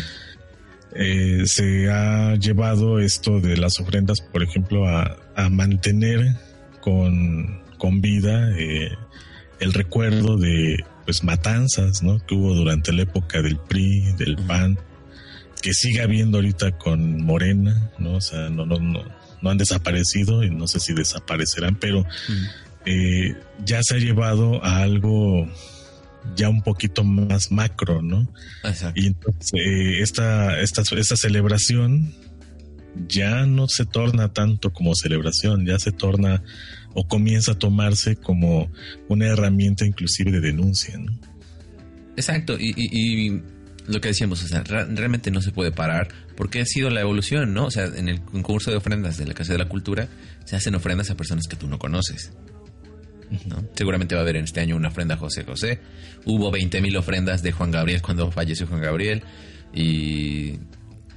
eh, 0.95 1.43
se 1.47 1.91
ha 1.91 2.35
llevado 2.37 2.99
esto 2.99 3.41
de 3.41 3.57
las 3.57 3.81
ofrendas, 3.81 4.21
por 4.21 4.43
ejemplo, 4.43 4.87
a, 4.87 5.17
a 5.37 5.49
mantener 5.49 6.35
con, 6.83 7.63
con 7.79 8.01
vida 8.03 8.51
eh, 8.59 8.91
el 9.61 9.73
recuerdo 9.73 10.37
de 10.37 10.85
pues 11.09 11.25
matanzas 11.25 12.03
¿no? 12.03 12.19
que 12.27 12.35
hubo 12.35 12.53
durante 12.53 12.93
la 12.93 13.05
época 13.05 13.41
del 13.41 13.57
PRI, 13.57 14.13
del. 14.19 14.37
PAN, 14.37 14.79
que 15.63 15.73
sigue 15.73 16.03
habiendo 16.03 16.37
ahorita 16.37 16.73
con 16.73 17.25
Morena, 17.25 17.91
¿no? 17.99 18.17
O 18.17 18.21
sea, 18.21 18.51
no, 18.51 18.67
no, 18.67 18.79
no, 18.79 19.03
no 19.41 19.51
han 19.51 19.57
desaparecido 19.57 20.45
y 20.45 20.51
no 20.51 20.69
sé 20.69 20.81
si 20.81 20.93
desaparecerán, 20.93 21.77
pero 21.77 22.05
eh, 22.85 23.35
ya 23.65 23.83
se 23.83 23.95
ha 23.95 23.99
llevado 23.99 24.63
a 24.63 24.83
algo 24.83 25.49
ya 26.37 26.51
un 26.51 26.61
poquito 26.61 27.05
más 27.05 27.53
macro, 27.53 28.03
¿no? 28.03 28.31
Exacto. 28.63 29.01
Y 29.01 29.07
entonces 29.07 29.51
eh, 29.55 30.03
esta, 30.03 30.61
esta, 30.61 30.83
esta 30.95 31.17
celebración 31.17 32.13
ya 33.09 33.47
no 33.47 33.67
se 33.67 33.87
torna 33.87 34.35
tanto 34.35 34.75
como 34.75 34.95
celebración, 34.95 35.65
ya 35.65 35.79
se 35.79 35.91
torna 35.91 36.43
o 36.95 37.07
comienza 37.07 37.53
a 37.53 37.59
tomarse 37.59 38.17
como 38.17 38.71
una 39.09 39.27
herramienta 39.27 39.85
inclusive 39.87 40.31
de 40.33 40.41
denuncia. 40.41 40.97
¿no? 40.99 41.13
Exacto, 42.17 42.57
y, 42.59 42.75
y- 42.77 43.29
y 43.29 43.43
lo 43.87 44.01
que 44.01 44.09
decíamos, 44.09 44.43
o 44.43 44.49
sea, 44.49 44.63
realmente 44.65 45.31
no 45.31 45.41
se 45.41 45.51
puede 45.53 45.71
parar 45.73 46.09
porque 46.37 46.61
ha 46.61 46.65
sido 46.67 46.91
la 46.91 47.01
evolución, 47.01 47.55
¿no? 47.55 47.67
O 47.67 47.71
sea, 47.71 47.87
en 47.87 48.09
el 48.09 48.21
concurso 48.21 48.71
de 48.71 48.77
ofrendas 48.77 49.17
de 49.17 49.27
la 49.27 49.35
Casa 49.35 49.53
de 49.53 49.59
la 49.59 49.69
Cultura 49.69 50.09
se 50.45 50.57
hacen 50.57 50.75
ofrendas 50.75 51.11
a 51.11 51.17
personas 51.17 51.47
que 51.49 51.57
tú 51.57 51.69
no 51.69 51.79
conoces. 51.79 52.33
¿no? 53.47 53.63
Seguramente 53.75 54.15
va 54.15 54.21
a 54.21 54.25
haber 54.25 54.37
en 54.37 54.45
este 54.45 54.61
año 54.61 54.77
una 54.77 54.89
ofrenda 54.89 55.15
a 55.15 55.19
José 55.19 55.45
José. 55.45 55.81
Hubo 56.25 56.51
20.000 56.51 56.97
ofrendas 56.99 57.43
de 57.43 57.53
Juan 57.53 57.71
Gabriel 57.71 58.01
cuando 58.03 58.31
falleció 58.31 58.67
Juan 58.67 58.81
Gabriel. 58.81 59.23
Y. 59.75 60.55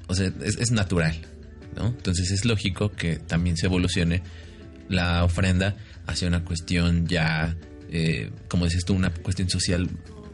O 0.08 0.14
sea, 0.16 0.32
es, 0.44 0.58
es 0.58 0.72
natural. 0.72 1.16
¿no? 1.76 1.88
Entonces 1.88 2.32
es 2.32 2.44
lógico 2.46 2.92
que 2.92 3.16
también 3.18 3.56
se 3.58 3.68
evolucione 3.68 4.24
la 4.90 5.24
ofrenda 5.24 5.76
hacia 6.08 6.28
una 6.28 6.44
cuestión 6.44 7.08
ya, 7.08 7.56
eh, 7.90 8.32
como 8.48 8.66
dices 8.66 8.86
tú, 8.86 8.94
una 8.94 9.12
cuestión 9.14 9.50
social 9.50 9.90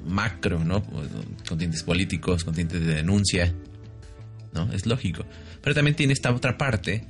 macro, 0.06 0.64
¿no? 0.64 0.84
Con 1.48 1.58
tintes 1.58 1.84
políticos, 1.84 2.44
con 2.44 2.56
tintes 2.56 2.80
de 2.86 2.96
denuncia, 2.96 3.54
¿no? 4.54 4.72
Es 4.74 4.86
lógico. 4.86 5.26
Pero 5.62 5.76
también 5.76 5.96
tiene 5.96 6.14
esta 6.14 6.32
otra 6.34 6.58
parte, 6.58 7.06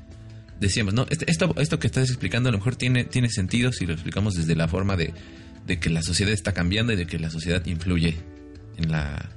decíamos, 0.60 0.94
¿no? 0.94 1.06
Este- 1.10 1.30
Esto, 1.30 1.54
esto 1.58 1.80
que 1.80 1.88
estás 1.88 2.10
explicando 2.10 2.50
a 2.50 2.52
lo 2.52 2.58
mejor 2.58 2.76
tiene, 2.76 3.04
tiene 3.06 3.30
sentido 3.30 3.72
si 3.72 3.86
lo 3.86 3.94
explicamos 3.94 4.34
desde 4.34 4.56
la 4.56 4.68
forma 4.68 4.96
de, 4.98 5.14
de 5.66 5.80
que 5.80 5.90
la 5.90 6.02
sociedad 6.02 6.34
está 6.34 6.54
cambiando 6.54 6.94
y 6.94 6.96
de 6.96 7.06
que 7.06 7.20
la 7.20 7.30
sociedad 7.30 7.64
influye 7.68 8.18
en 8.78 8.92
la, 8.92 9.30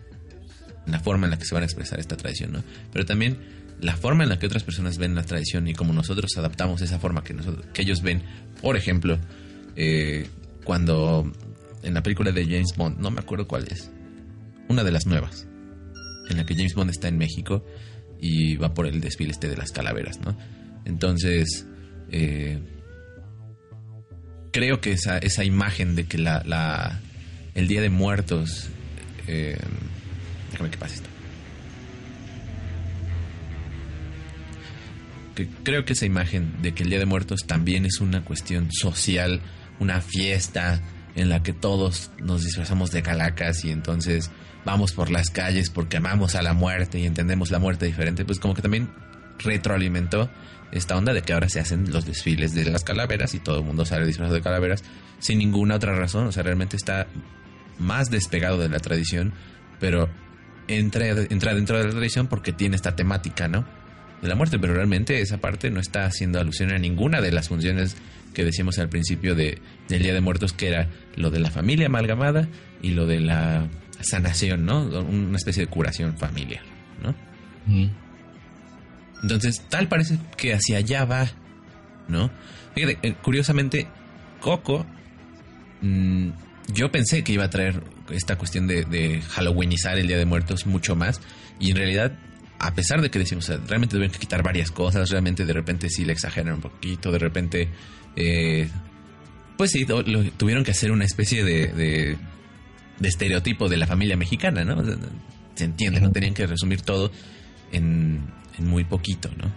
en 0.86 0.92
la 0.92 1.00
forma 1.00 1.26
en 1.26 1.32
la 1.32 1.38
que 1.38 1.44
se 1.44 1.54
van 1.54 1.62
a 1.62 1.66
expresar 1.66 2.00
esta 2.00 2.16
tradición, 2.16 2.52
¿no? 2.52 2.64
Pero 2.92 3.04
también 3.04 3.38
la 3.80 3.96
forma 3.96 4.22
en 4.24 4.28
la 4.30 4.38
que 4.38 4.46
otras 4.46 4.62
personas 4.64 4.98
ven 4.98 5.14
la 5.14 5.22
tradición 5.22 5.66
y 5.68 5.74
cómo 5.74 5.92
nosotros 5.92 6.30
adaptamos 6.36 6.82
esa 6.82 6.98
forma 6.98 7.22
que, 7.24 7.34
nosotros, 7.34 7.66
que 7.72 7.82
ellos 7.82 8.02
ven. 8.02 8.22
Por 8.60 8.76
ejemplo, 8.76 9.18
eh, 9.76 10.26
cuando 10.64 11.30
en 11.82 11.94
la 11.94 12.02
película 12.02 12.30
de 12.32 12.44
James 12.44 12.74
Bond, 12.76 12.98
no 12.98 13.10
me 13.10 13.20
acuerdo 13.20 13.46
cuál 13.48 13.66
es, 13.70 13.90
una 14.68 14.84
de 14.84 14.92
las 14.92 15.06
nuevas, 15.06 15.46
en 16.28 16.36
la 16.36 16.44
que 16.44 16.54
James 16.54 16.74
Bond 16.74 16.90
está 16.90 17.08
en 17.08 17.16
México 17.18 17.64
y 18.20 18.56
va 18.56 18.74
por 18.74 18.86
el 18.86 19.00
desfile 19.00 19.30
este 19.32 19.48
de 19.48 19.56
las 19.56 19.72
calaveras, 19.72 20.20
¿no? 20.20 20.36
Entonces, 20.84 21.66
eh, 22.12 22.58
creo 24.52 24.80
que 24.80 24.92
esa, 24.92 25.18
esa 25.18 25.44
imagen 25.44 25.94
de 25.96 26.04
que 26.04 26.18
la, 26.18 26.42
la- 26.44 27.00
el 27.54 27.66
Día 27.66 27.80
de 27.80 27.88
Muertos, 27.90 28.68
eh, 29.26 29.56
déjame 30.52 30.70
que 30.70 30.76
pase 30.78 30.96
esto. 30.96 31.08
Creo 35.62 35.84
que 35.84 35.94
esa 35.94 36.06
imagen 36.06 36.62
de 36.62 36.72
que 36.72 36.82
el 36.82 36.90
Día 36.90 36.98
de 36.98 37.06
Muertos 37.06 37.46
también 37.46 37.86
es 37.86 38.00
una 38.00 38.24
cuestión 38.24 38.68
social, 38.72 39.40
una 39.78 40.00
fiesta 40.00 40.80
en 41.14 41.28
la 41.28 41.42
que 41.42 41.52
todos 41.52 42.10
nos 42.20 42.44
disfrazamos 42.44 42.90
de 42.90 43.02
calacas 43.02 43.64
y 43.64 43.70
entonces 43.70 44.30
vamos 44.64 44.92
por 44.92 45.10
las 45.10 45.30
calles 45.30 45.70
porque 45.70 45.96
amamos 45.96 46.34
a 46.34 46.42
la 46.42 46.52
muerte 46.52 46.98
y 46.98 47.06
entendemos 47.06 47.50
la 47.50 47.58
muerte 47.58 47.86
diferente, 47.86 48.24
pues 48.24 48.38
como 48.38 48.54
que 48.54 48.62
también 48.62 48.90
retroalimentó 49.38 50.30
esta 50.72 50.96
onda 50.96 51.12
de 51.12 51.22
que 51.22 51.32
ahora 51.32 51.48
se 51.48 51.60
hacen 51.60 51.90
los 51.90 52.06
desfiles 52.06 52.54
de 52.54 52.64
las 52.64 52.84
calaveras 52.84 53.34
y 53.34 53.40
todo 53.40 53.58
el 53.58 53.64
mundo 53.64 53.84
sale 53.84 54.06
disfrazado 54.06 54.34
de 54.34 54.42
calaveras 54.42 54.84
sin 55.18 55.38
ninguna 55.38 55.76
otra 55.76 55.94
razón, 55.94 56.26
o 56.26 56.32
sea, 56.32 56.42
realmente 56.42 56.76
está 56.76 57.06
más 57.78 58.10
despegado 58.10 58.58
de 58.58 58.68
la 58.68 58.78
tradición, 58.78 59.32
pero 59.78 60.08
entra, 60.68 61.06
entra 61.08 61.54
dentro 61.54 61.78
de 61.78 61.84
la 61.84 61.90
tradición 61.90 62.26
porque 62.26 62.52
tiene 62.52 62.76
esta 62.76 62.94
temática, 62.94 63.48
¿no? 63.48 63.64
De 64.22 64.28
la 64.28 64.34
muerte, 64.34 64.58
pero 64.58 64.74
realmente 64.74 65.20
esa 65.20 65.38
parte 65.38 65.70
no 65.70 65.80
está 65.80 66.04
haciendo 66.04 66.40
alusión 66.40 66.70
a 66.72 66.78
ninguna 66.78 67.20
de 67.20 67.32
las 67.32 67.48
funciones 67.48 67.96
que 68.34 68.44
decíamos 68.44 68.78
al 68.78 68.88
principio 68.88 69.34
de, 69.34 69.58
del 69.88 70.02
Día 70.02 70.14
de 70.14 70.20
Muertos, 70.20 70.52
que 70.52 70.68
era 70.68 70.88
lo 71.16 71.30
de 71.30 71.40
la 71.40 71.50
familia 71.50 71.86
amalgamada 71.86 72.48
y 72.82 72.90
lo 72.90 73.06
de 73.06 73.20
la 73.20 73.66
sanación, 74.00 74.64
¿no? 74.64 74.82
Una 74.82 75.36
especie 75.36 75.64
de 75.64 75.66
curación 75.68 76.16
familiar, 76.16 76.62
¿no? 77.02 77.14
Mm. 77.66 77.90
Entonces, 79.22 79.62
tal 79.68 79.88
parece 79.88 80.18
que 80.36 80.54
hacia 80.54 80.78
allá 80.78 81.04
va, 81.04 81.28
¿no? 82.08 82.30
Fíjate, 82.74 82.98
eh, 83.02 83.14
curiosamente, 83.20 83.86
Coco, 84.40 84.86
mm, 85.82 86.30
yo 86.72 86.90
pensé 86.90 87.24
que 87.24 87.32
iba 87.32 87.44
a 87.44 87.50
traer 87.50 87.82
esta 88.10 88.38
cuestión 88.38 88.66
de, 88.66 88.84
de 88.84 89.20
Halloweenizar 89.22 89.98
el 89.98 90.06
Día 90.06 90.18
de 90.18 90.24
Muertos 90.24 90.66
mucho 90.66 90.96
más, 90.96 91.20
y 91.58 91.70
en 91.70 91.76
realidad, 91.76 92.18
a 92.62 92.74
pesar 92.74 93.00
de 93.00 93.10
que 93.10 93.18
decimos, 93.18 93.48
o 93.48 93.52
sea, 93.54 93.56
realmente 93.66 93.96
deben 93.96 94.10
quitar 94.10 94.42
varias 94.42 94.70
cosas, 94.70 95.08
realmente 95.10 95.44
de 95.46 95.52
repente 95.52 95.88
sí 95.88 96.04
le 96.04 96.12
exageran 96.12 96.54
un 96.54 96.60
poquito, 96.60 97.10
de 97.10 97.18
repente, 97.18 97.68
eh, 98.16 98.68
pues 99.56 99.70
sí, 99.72 99.84
lo- 99.86 100.02
lo- 100.02 100.22
tuvieron 100.32 100.62
que 100.62 100.70
hacer 100.72 100.92
una 100.92 101.04
especie 101.06 101.42
de, 101.42 101.68
de, 101.68 102.16
de 102.98 103.08
estereotipo 103.08 103.68
de 103.70 103.78
la 103.78 103.86
familia 103.86 104.16
mexicana, 104.16 104.62
¿no? 104.64 104.82
Se 105.54 105.64
entiende, 105.64 106.00
no 106.00 106.12
tenían 106.12 106.34
que 106.34 106.46
resumir 106.46 106.82
todo 106.82 107.10
en, 107.72 108.22
en 108.58 108.66
muy 108.66 108.84
poquito, 108.84 109.30
¿no? 109.36 109.50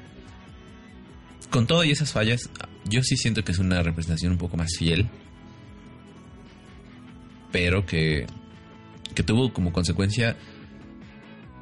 Con 1.50 1.68
todo 1.68 1.84
y 1.84 1.92
esas 1.92 2.12
fallas, 2.14 2.50
yo 2.86 3.04
sí 3.04 3.16
siento 3.18 3.44
que 3.44 3.52
es 3.52 3.60
una 3.60 3.84
representación 3.84 4.32
un 4.32 4.38
poco 4.38 4.56
más 4.58 4.76
fiel, 4.78 5.10
pero 7.52 7.86
que, 7.86 8.26
que 9.14 9.24
tuvo 9.24 9.54
como 9.54 9.72
consecuencia 9.72 10.36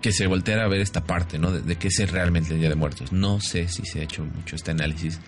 que 0.02 0.12
se 0.12 0.28
volteara 0.28 0.66
a 0.66 0.68
ver 0.68 0.82
esta 0.82 1.04
parte, 1.04 1.38
¿no? 1.38 1.52
De, 1.52 1.76
qué 1.76 1.88
es 1.88 2.12
realmente 2.12 2.54
el 2.54 2.60
Día 2.60 2.70
de 2.70 2.76
Muertos. 2.76 3.12
No 3.12 3.40
sé 3.40 3.68
si 3.68 3.86
se 3.86 4.00
ha 4.00 4.04
hecho 4.04 4.26
mucho 4.26 4.56
este 4.56 4.72
análisis 4.72 5.20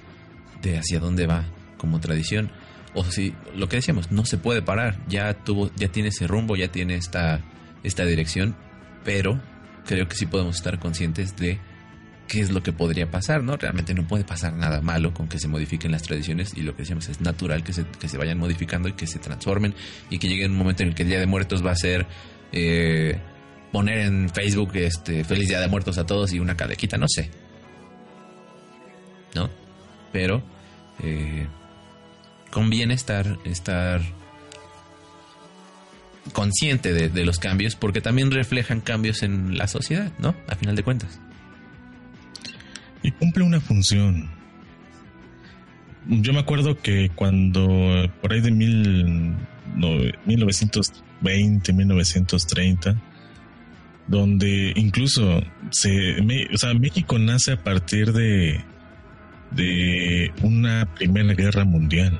de 0.61 0.77
hacia 0.77 0.99
dónde 0.99 1.27
va 1.27 1.45
como 1.77 1.99
tradición. 1.99 2.51
O 2.95 3.03
si, 3.05 3.35
lo 3.55 3.69
que 3.69 3.77
decíamos, 3.77 4.11
no 4.11 4.25
se 4.25 4.37
puede 4.37 4.61
parar. 4.61 4.99
Ya 5.07 5.33
tuvo, 5.33 5.71
ya 5.75 5.89
tiene 5.89 6.09
ese 6.09 6.27
rumbo, 6.27 6.55
ya 6.55 6.71
tiene 6.71 6.95
esta, 6.95 7.41
esta 7.83 8.05
dirección, 8.05 8.55
pero 9.03 9.39
creo 9.85 10.07
que 10.07 10.15
sí 10.15 10.25
podemos 10.25 10.55
estar 10.55 10.79
conscientes 10.79 11.35
de 11.35 11.59
qué 12.27 12.39
es 12.39 12.51
lo 12.51 12.63
que 12.63 12.71
podría 12.71 13.11
pasar, 13.11 13.43
¿no? 13.43 13.57
Realmente 13.57 13.93
no 13.93 14.07
puede 14.07 14.23
pasar 14.23 14.53
nada 14.53 14.81
malo 14.81 15.13
con 15.13 15.27
que 15.27 15.39
se 15.39 15.47
modifiquen 15.47 15.91
las 15.91 16.03
tradiciones 16.03 16.53
y 16.55 16.61
lo 16.61 16.73
que 16.75 16.83
decíamos 16.83 17.09
es 17.09 17.21
natural 17.21 17.63
que 17.63 17.73
se, 17.73 17.85
que 17.85 18.07
se 18.07 18.17
vayan 18.17 18.39
modificando 18.39 18.87
y 18.87 18.93
que 18.93 19.07
se 19.07 19.19
transformen 19.19 19.75
y 20.09 20.17
que 20.17 20.27
llegue 20.27 20.45
un 20.45 20.57
momento 20.57 20.83
en 20.83 20.89
el 20.89 20.95
que 20.95 21.03
el 21.03 21.09
Día 21.09 21.19
de 21.19 21.27
Muertos 21.27 21.63
va 21.65 21.71
a 21.71 21.75
ser 21.75 22.07
eh, 22.53 23.19
poner 23.73 24.01
en 24.01 24.29
Facebook 24.29 24.69
este 24.75 25.23
Feliz 25.23 25.49
Día 25.49 25.59
de 25.59 25.67
Muertos 25.67 25.97
a 25.97 26.05
todos 26.05 26.31
y 26.31 26.39
una 26.39 26.55
calequita, 26.55 26.97
no 26.97 27.07
sé. 27.09 27.31
¿No? 29.33 29.49
Pero 30.11 30.43
eh, 31.01 31.47
conviene 32.51 32.93
estar, 32.93 33.39
estar 33.43 33.99
consciente 36.33 36.93
de, 36.93 37.09
de 37.09 37.25
los 37.25 37.39
cambios 37.39 37.75
porque 37.75 37.99
también 37.99 38.29
reflejan 38.29 38.79
cambios 38.79 39.23
en 39.23 39.57
la 39.57 39.67
sociedad, 39.67 40.11
¿no? 40.19 40.35
A 40.47 40.55
final 40.55 40.75
de 40.75 40.83
cuentas. 40.83 41.19
Y 43.01 43.11
cumple 43.11 43.43
una 43.43 43.59
función. 43.59 44.29
Yo 46.05 46.31
me 46.31 46.39
acuerdo 46.39 46.77
que 46.79 47.09
cuando 47.15 48.07
por 48.21 48.33
ahí 48.33 48.41
de 48.41 48.51
mil, 48.51 49.31
no, 49.75 49.87
1920, 50.25 51.73
1930, 51.73 53.01
donde 54.07 54.73
incluso 54.75 55.41
se, 55.71 56.21
me- 56.23 56.47
o 56.53 56.57
sea, 56.57 56.73
México 56.73 57.17
nace 57.19 57.53
a 57.53 57.63
partir 57.63 58.11
de, 58.13 58.61
de 59.51 60.31
una 60.41 60.87
primera 60.95 61.33
guerra 61.33 61.65
mundial. 61.65 62.19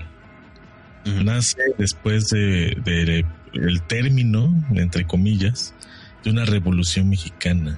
Nace 1.06 1.58
después 1.78 2.30
de, 2.30 2.78
de 2.86 3.26
el 3.54 3.82
término, 3.82 4.54
entre 4.74 5.06
comillas, 5.06 5.76
de 6.24 6.32
una 6.32 6.46
revolución 6.46 7.10
mexicana. 7.10 7.78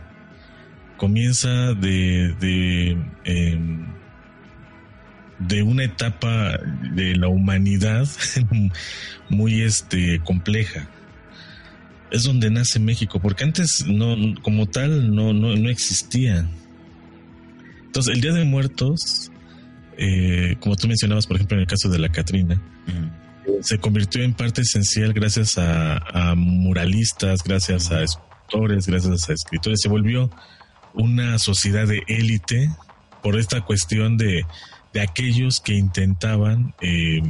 Comienza 0.98 1.74
de 1.74 2.36
de, 2.40 2.98
em, 3.24 3.86
de 5.40 5.64
una 5.64 5.84
etapa 5.84 6.58
de 6.94 7.16
la 7.16 7.28
humanidad 7.28 8.08
muy 9.30 9.62
este 9.64 10.20
compleja 10.20 10.88
es 12.12 12.24
donde 12.24 12.50
nace 12.50 12.80
México 12.80 13.20
porque 13.20 13.44
antes 13.44 13.86
no 13.88 14.16
como 14.42 14.68
tal 14.68 15.14
no 15.14 15.34
no, 15.34 15.56
no 15.56 15.70
existía. 15.70 16.50
Entonces 17.86 18.14
el 18.14 18.22
Día 18.22 18.34
de 18.34 18.46
Muertos 18.46 19.32
eh, 19.98 20.56
como 20.60 20.76
tú 20.76 20.88
mencionabas 20.88 21.28
por 21.28 21.38
ejemplo 21.38 21.58
en 21.58 21.62
el 21.62 21.68
caso 21.68 21.90
de 21.90 22.00
la 22.00 22.10
Catrina 22.10 22.62
se 23.62 23.78
convirtió 23.80 24.24
en 24.24 24.34
parte 24.34 24.62
esencial 24.62 25.14
gracias 25.14 25.58
a, 25.58 25.98
a 25.98 26.36
muralistas, 26.36 27.44
gracias 27.44 27.92
a 27.92 28.04
escultores, 28.04 28.88
gracias 28.88 29.30
a 29.30 29.34
escritores. 29.34 29.82
Se 29.82 29.90
volvió 29.90 30.30
una 30.94 31.38
sociedad 31.40 31.88
de 31.88 32.04
élite 32.08 32.70
por 33.22 33.38
esta 33.38 33.62
cuestión 33.62 34.18
de, 34.18 34.46
de 34.94 35.02
aquellos 35.02 35.60
que 35.60 35.74
intentaban 35.74 36.74
eh, 36.82 37.22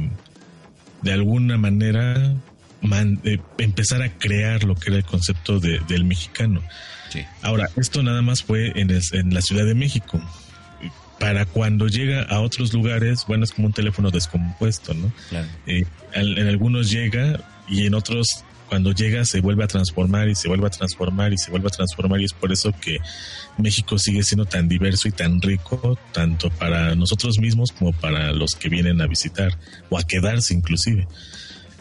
de 1.02 1.12
alguna 1.12 1.56
manera 1.58 2.34
man- 2.82 3.20
eh, 3.24 3.38
empezar 3.58 4.02
a 4.02 4.10
crear 4.12 4.64
lo 4.64 4.74
que 4.74 4.90
era 4.90 4.96
el 4.98 5.04
concepto 5.04 5.58
de- 5.60 5.80
del 5.88 6.04
mexicano. 6.04 6.62
Sí. 7.10 7.20
Ahora, 7.42 7.68
esto 7.76 8.02
nada 8.02 8.22
más 8.22 8.42
fue 8.42 8.72
en, 8.80 8.90
el- 8.90 9.02
en 9.12 9.32
la 9.34 9.40
Ciudad 9.42 9.64
de 9.64 9.74
México. 9.74 10.20
Para 11.18 11.46
cuando 11.46 11.88
llega 11.88 12.22
a 12.24 12.40
otros 12.40 12.74
lugares, 12.74 13.24
bueno, 13.26 13.44
es 13.44 13.52
como 13.52 13.68
un 13.68 13.72
teléfono 13.72 14.10
descompuesto, 14.10 14.92
¿no? 14.92 15.10
Claro. 15.30 15.48
Eh, 15.66 15.86
en 16.12 16.46
algunos 16.46 16.90
llega 16.90 17.40
y 17.68 17.86
en 17.86 17.94
otros 17.94 18.44
cuando 18.68 18.92
llega 18.92 19.24
se 19.24 19.40
vuelve 19.40 19.64
a 19.64 19.66
transformar 19.68 20.28
y 20.28 20.34
se 20.34 20.48
vuelve 20.48 20.66
a 20.66 20.70
transformar 20.70 21.32
y 21.32 21.38
se 21.38 21.50
vuelve 21.52 21.68
a 21.68 21.70
transformar 21.70 22.20
y 22.20 22.24
es 22.24 22.32
por 22.32 22.52
eso 22.52 22.72
que 22.80 22.98
México 23.58 23.96
sigue 23.98 24.24
siendo 24.24 24.44
tan 24.44 24.68
diverso 24.68 25.06
y 25.08 25.12
tan 25.12 25.40
rico 25.40 25.96
tanto 26.12 26.50
para 26.50 26.94
nosotros 26.96 27.38
mismos 27.38 27.70
como 27.72 27.92
para 27.92 28.32
los 28.32 28.54
que 28.56 28.68
vienen 28.68 29.00
a 29.00 29.06
visitar 29.06 29.56
o 29.88 29.98
a 29.98 30.02
quedarse 30.02 30.52
inclusive. 30.52 31.06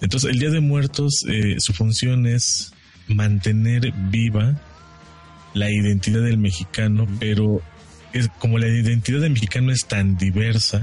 Entonces 0.01 0.29
el 0.31 0.39
Día 0.39 0.49
de 0.49 0.59
Muertos 0.59 1.25
eh, 1.27 1.55
su 1.59 1.73
función 1.73 2.27
es 2.27 2.73
mantener 3.07 3.91
viva 4.09 4.59
la 5.53 5.71
identidad 5.71 6.21
del 6.21 6.37
mexicano, 6.37 7.07
pero 7.19 7.61
es, 8.13 8.27
como 8.39 8.57
la 8.57 8.67
identidad 8.67 9.21
del 9.21 9.31
mexicano 9.31 9.71
es 9.71 9.85
tan 9.85 10.17
diversa, 10.17 10.81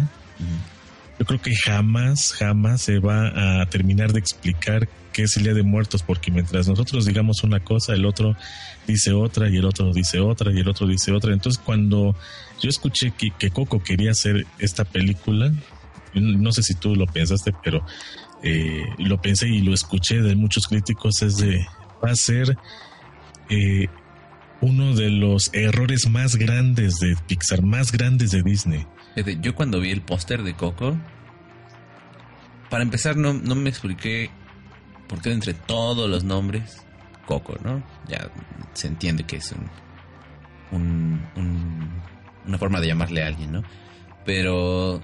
yo 1.19 1.27
creo 1.27 1.41
que 1.41 1.55
jamás, 1.55 2.33
jamás 2.33 2.83
se 2.83 2.99
va 2.99 3.61
a 3.61 3.67
terminar 3.67 4.13
de 4.13 4.19
explicar 4.19 4.89
qué 5.13 5.23
es 5.25 5.37
el 5.37 5.45
Día 5.45 5.55
de 5.55 5.63
Muertos, 5.63 6.03
porque 6.03 6.31
mientras 6.31 6.67
nosotros 6.67 7.05
digamos 7.05 7.45
una 7.45 7.61
cosa, 7.61 7.93
el 7.93 8.07
otro 8.07 8.35
dice 8.87 9.13
otra, 9.13 9.49
y 9.49 9.57
el 9.57 9.65
otro 9.65 9.93
dice 9.93 10.21
otra, 10.21 10.53
y 10.53 10.59
el 10.59 10.69
otro 10.69 10.87
dice 10.87 11.13
otra. 11.13 11.33
Entonces, 11.33 11.63
cuando 11.65 12.17
yo 12.61 12.69
escuché 12.69 13.13
que, 13.13 13.31
que 13.39 13.51
Coco 13.51 13.83
quería 13.83 14.11
hacer 14.11 14.47
esta 14.59 14.85
película, 14.85 15.53
no 16.15 16.53
sé 16.53 16.63
si 16.63 16.75
tú 16.75 16.97
lo 16.97 17.07
pensaste, 17.07 17.53
pero 17.63 17.85
eh, 18.43 18.85
lo 18.99 19.21
pensé 19.21 19.49
y 19.49 19.63
lo 19.63 19.73
escuché 19.73 20.21
de 20.23 20.35
muchos 20.37 20.67
críticos, 20.69 21.23
es 21.23 21.37
de, 21.39 21.67
va 22.05 22.11
a 22.11 22.17
ser 22.17 22.57
eh, 23.49 23.87
uno 24.61 24.95
de 24.95 25.11
los 25.11 25.51
errores 25.53 26.09
más 26.09 26.37
grandes 26.37 26.99
de 27.01 27.17
Pixar, 27.27 27.63
más 27.63 27.93
grandes 27.93 28.31
de 28.31 28.43
Disney. 28.43 28.87
Yo 29.41 29.55
cuando 29.55 29.81
vi 29.81 29.91
el 29.91 30.01
póster 30.03 30.43
de 30.43 30.55
Coco, 30.55 30.97
para 32.71 32.83
empezar 32.83 33.17
no, 33.17 33.35
no 33.35 33.55
me 33.55 33.69
expliqué 33.69 34.31
por 35.09 35.21
qué 35.21 35.33
entre 35.33 35.53
todos 35.55 36.09
los 36.09 36.25
nombres 36.25 36.79
Coco, 37.27 37.59
¿no? 37.63 37.83
Ya 38.09 38.31
se 38.73 38.89
entiende 38.89 39.25
que 39.25 39.37
es 39.37 39.53
un- 40.73 41.21
un- 41.37 41.91
una 42.47 42.59
forma 42.59 42.81
de 42.81 42.87
llamarle 42.89 43.23
a 43.23 43.27
alguien, 43.29 43.53
¿no? 43.53 43.63
Pero 44.25 45.01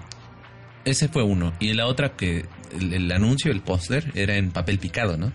ese 0.85 1.07
fue 1.07 1.23
uno. 1.23 1.53
Y 1.59 1.73
la 1.73 1.87
otra 1.87 2.15
que 2.15 2.45
el, 2.71 3.11
anuncio, 3.11 3.51
el 3.51 3.61
póster, 3.61 4.11
era 4.15 4.35
en 4.35 4.51
papel 4.51 4.79
picado, 4.79 5.17
¿no? 5.17 5.31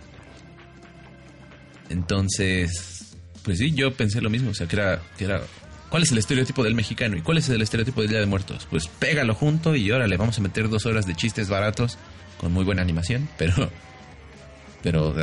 Entonces, 1.91 3.17
pues 3.43 3.59
sí, 3.59 3.73
yo 3.73 3.93
pensé 3.95 4.21
lo 4.21 4.31
mismo, 4.31 4.51
o 4.51 4.55
sea, 4.55 4.67
que 4.67 4.77
era, 4.77 5.03
que 5.19 5.25
era 5.25 5.43
¿Cuál 5.95 6.03
es 6.03 6.11
el 6.11 6.19
estereotipo 6.19 6.65
del 6.65 6.75
mexicano? 6.75 7.17
¿Y 7.17 7.21
cuál 7.21 7.39
es 7.39 7.49
el 7.49 7.63
estereotipo 7.63 8.01
del 8.01 8.11
Día 8.11 8.19
de 8.19 8.27
Muertos? 8.27 8.67
Pues 8.69 8.89
pégalo 8.89 9.33
junto 9.33 9.77
y 9.77 9.93
órale, 9.93 10.17
vamos 10.17 10.37
a 10.37 10.43
meter 10.43 10.69
dos 10.69 10.87
horas 10.87 11.07
de 11.07 11.15
chistes 11.15 11.49
baratos 11.49 11.99
con 12.37 12.53
muy 12.53 12.65
buena 12.65 12.83
animación, 12.83 13.29
pero. 13.39 13.71
Pero. 14.83 15.15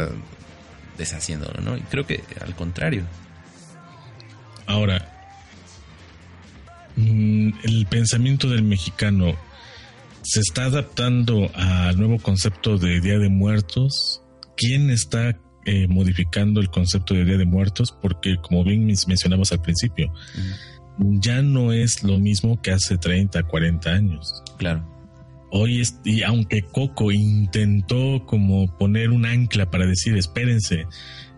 deshaciéndolo, 0.97 1.59
¿no? 1.59 1.75
Y 1.75 1.81
creo 1.81 2.07
que 2.07 2.23
al 2.39 2.55
contrario. 2.55 3.03
Ahora, 4.65 5.11
mm, 6.95 7.49
el 7.63 7.85
pensamiento 7.87 8.47
del 8.47 8.63
mexicano 8.63 9.35
se 10.31 10.39
está 10.39 10.63
adaptando 10.63 11.51
al 11.55 11.97
nuevo 11.97 12.17
concepto 12.17 12.77
de 12.77 13.01
Día 13.01 13.19
de 13.19 13.27
Muertos. 13.27 14.21
¿Quién 14.55 14.89
está 14.89 15.37
eh, 15.65 15.87
modificando 15.89 16.61
el 16.61 16.69
concepto 16.69 17.13
de 17.15 17.25
Día 17.25 17.37
de 17.37 17.43
Muertos? 17.45 17.93
Porque, 18.01 18.37
como 18.41 18.63
bien 18.63 18.85
men- 18.85 18.95
mencionamos 19.07 19.51
al 19.51 19.61
principio, 19.61 20.09
ya 20.97 21.41
no 21.41 21.73
es 21.73 22.03
lo 22.03 22.17
mismo 22.17 22.61
que 22.61 22.71
hace 22.71 22.97
30, 22.97 23.43
40 23.43 23.89
años. 23.89 24.41
Claro. 24.57 24.87
Hoy 25.51 25.81
es, 25.81 25.99
y 26.05 26.23
aunque 26.23 26.61
Coco 26.61 27.11
intentó 27.11 28.25
como 28.25 28.73
poner 28.77 29.09
un 29.09 29.25
ancla 29.25 29.69
para 29.69 29.85
decir, 29.85 30.15
espérense, 30.15 30.85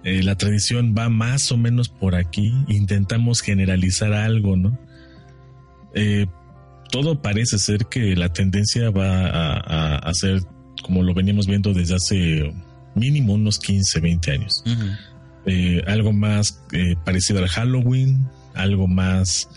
eh, 0.03 0.21
la 0.21 0.35
tradición 0.35 0.93
va 0.95 1.09
más 1.09 1.51
o 1.51 1.57
menos 1.57 1.89
por 1.89 2.13
aquí, 2.13 2.53
intentamos 2.67 3.41
generalizar 3.41 4.13
algo, 4.13 4.55
¿no? 4.55 4.77
Eh, 5.95 6.27
todo 6.93 7.21
parece 7.21 7.57
ser 7.57 7.87
que 7.87 8.15
la 8.15 8.29
tendencia 8.31 8.91
va 8.91 9.25
a, 9.25 9.53
a, 9.57 9.95
a 9.97 10.13
ser 10.13 10.41
como 10.83 11.01
lo 11.01 11.13
veníamos 11.15 11.47
viendo 11.47 11.73
desde 11.73 11.95
hace 11.95 12.53
mínimo 12.93 13.33
unos 13.33 13.57
15, 13.57 13.99
20 13.99 14.31
años. 14.31 14.63
Eh, 15.47 15.81
algo 15.87 16.13
más 16.13 16.63
eh, 16.71 16.95
parecido 17.03 17.39
al 17.39 17.47
Halloween, 17.49 18.27
algo 18.53 18.87
más 18.87 19.49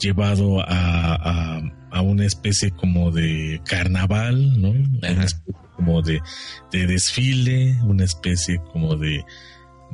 llevado 0.00 0.60
a, 0.60 0.66
a, 1.14 1.62
a 1.92 2.00
una 2.02 2.26
especie 2.26 2.72
como 2.72 3.10
de 3.12 3.60
carnaval, 3.64 4.60
¿no? 4.60 4.70
Una 4.70 5.24
especie 5.24 5.54
como 5.76 6.02
de, 6.02 6.20
de 6.72 6.86
desfile, 6.86 7.78
una 7.84 8.04
especie 8.04 8.58
como 8.72 8.96
de, 8.96 9.22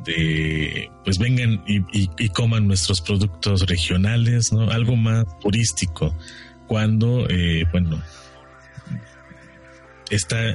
de 0.05 0.89
pues 1.03 1.17
vengan 1.17 1.63
y, 1.67 1.77
y- 1.97 2.09
y 2.17 2.29
coman 2.29 2.67
nuestros 2.67 3.01
productos 3.01 3.65
regionales, 3.67 4.51
¿no? 4.51 4.69
Algo 4.71 4.95
más 4.95 5.25
turístico, 5.39 6.15
cuando, 6.67 7.27
eh, 7.29 7.63
bueno, 7.71 8.01
esta 10.09 10.49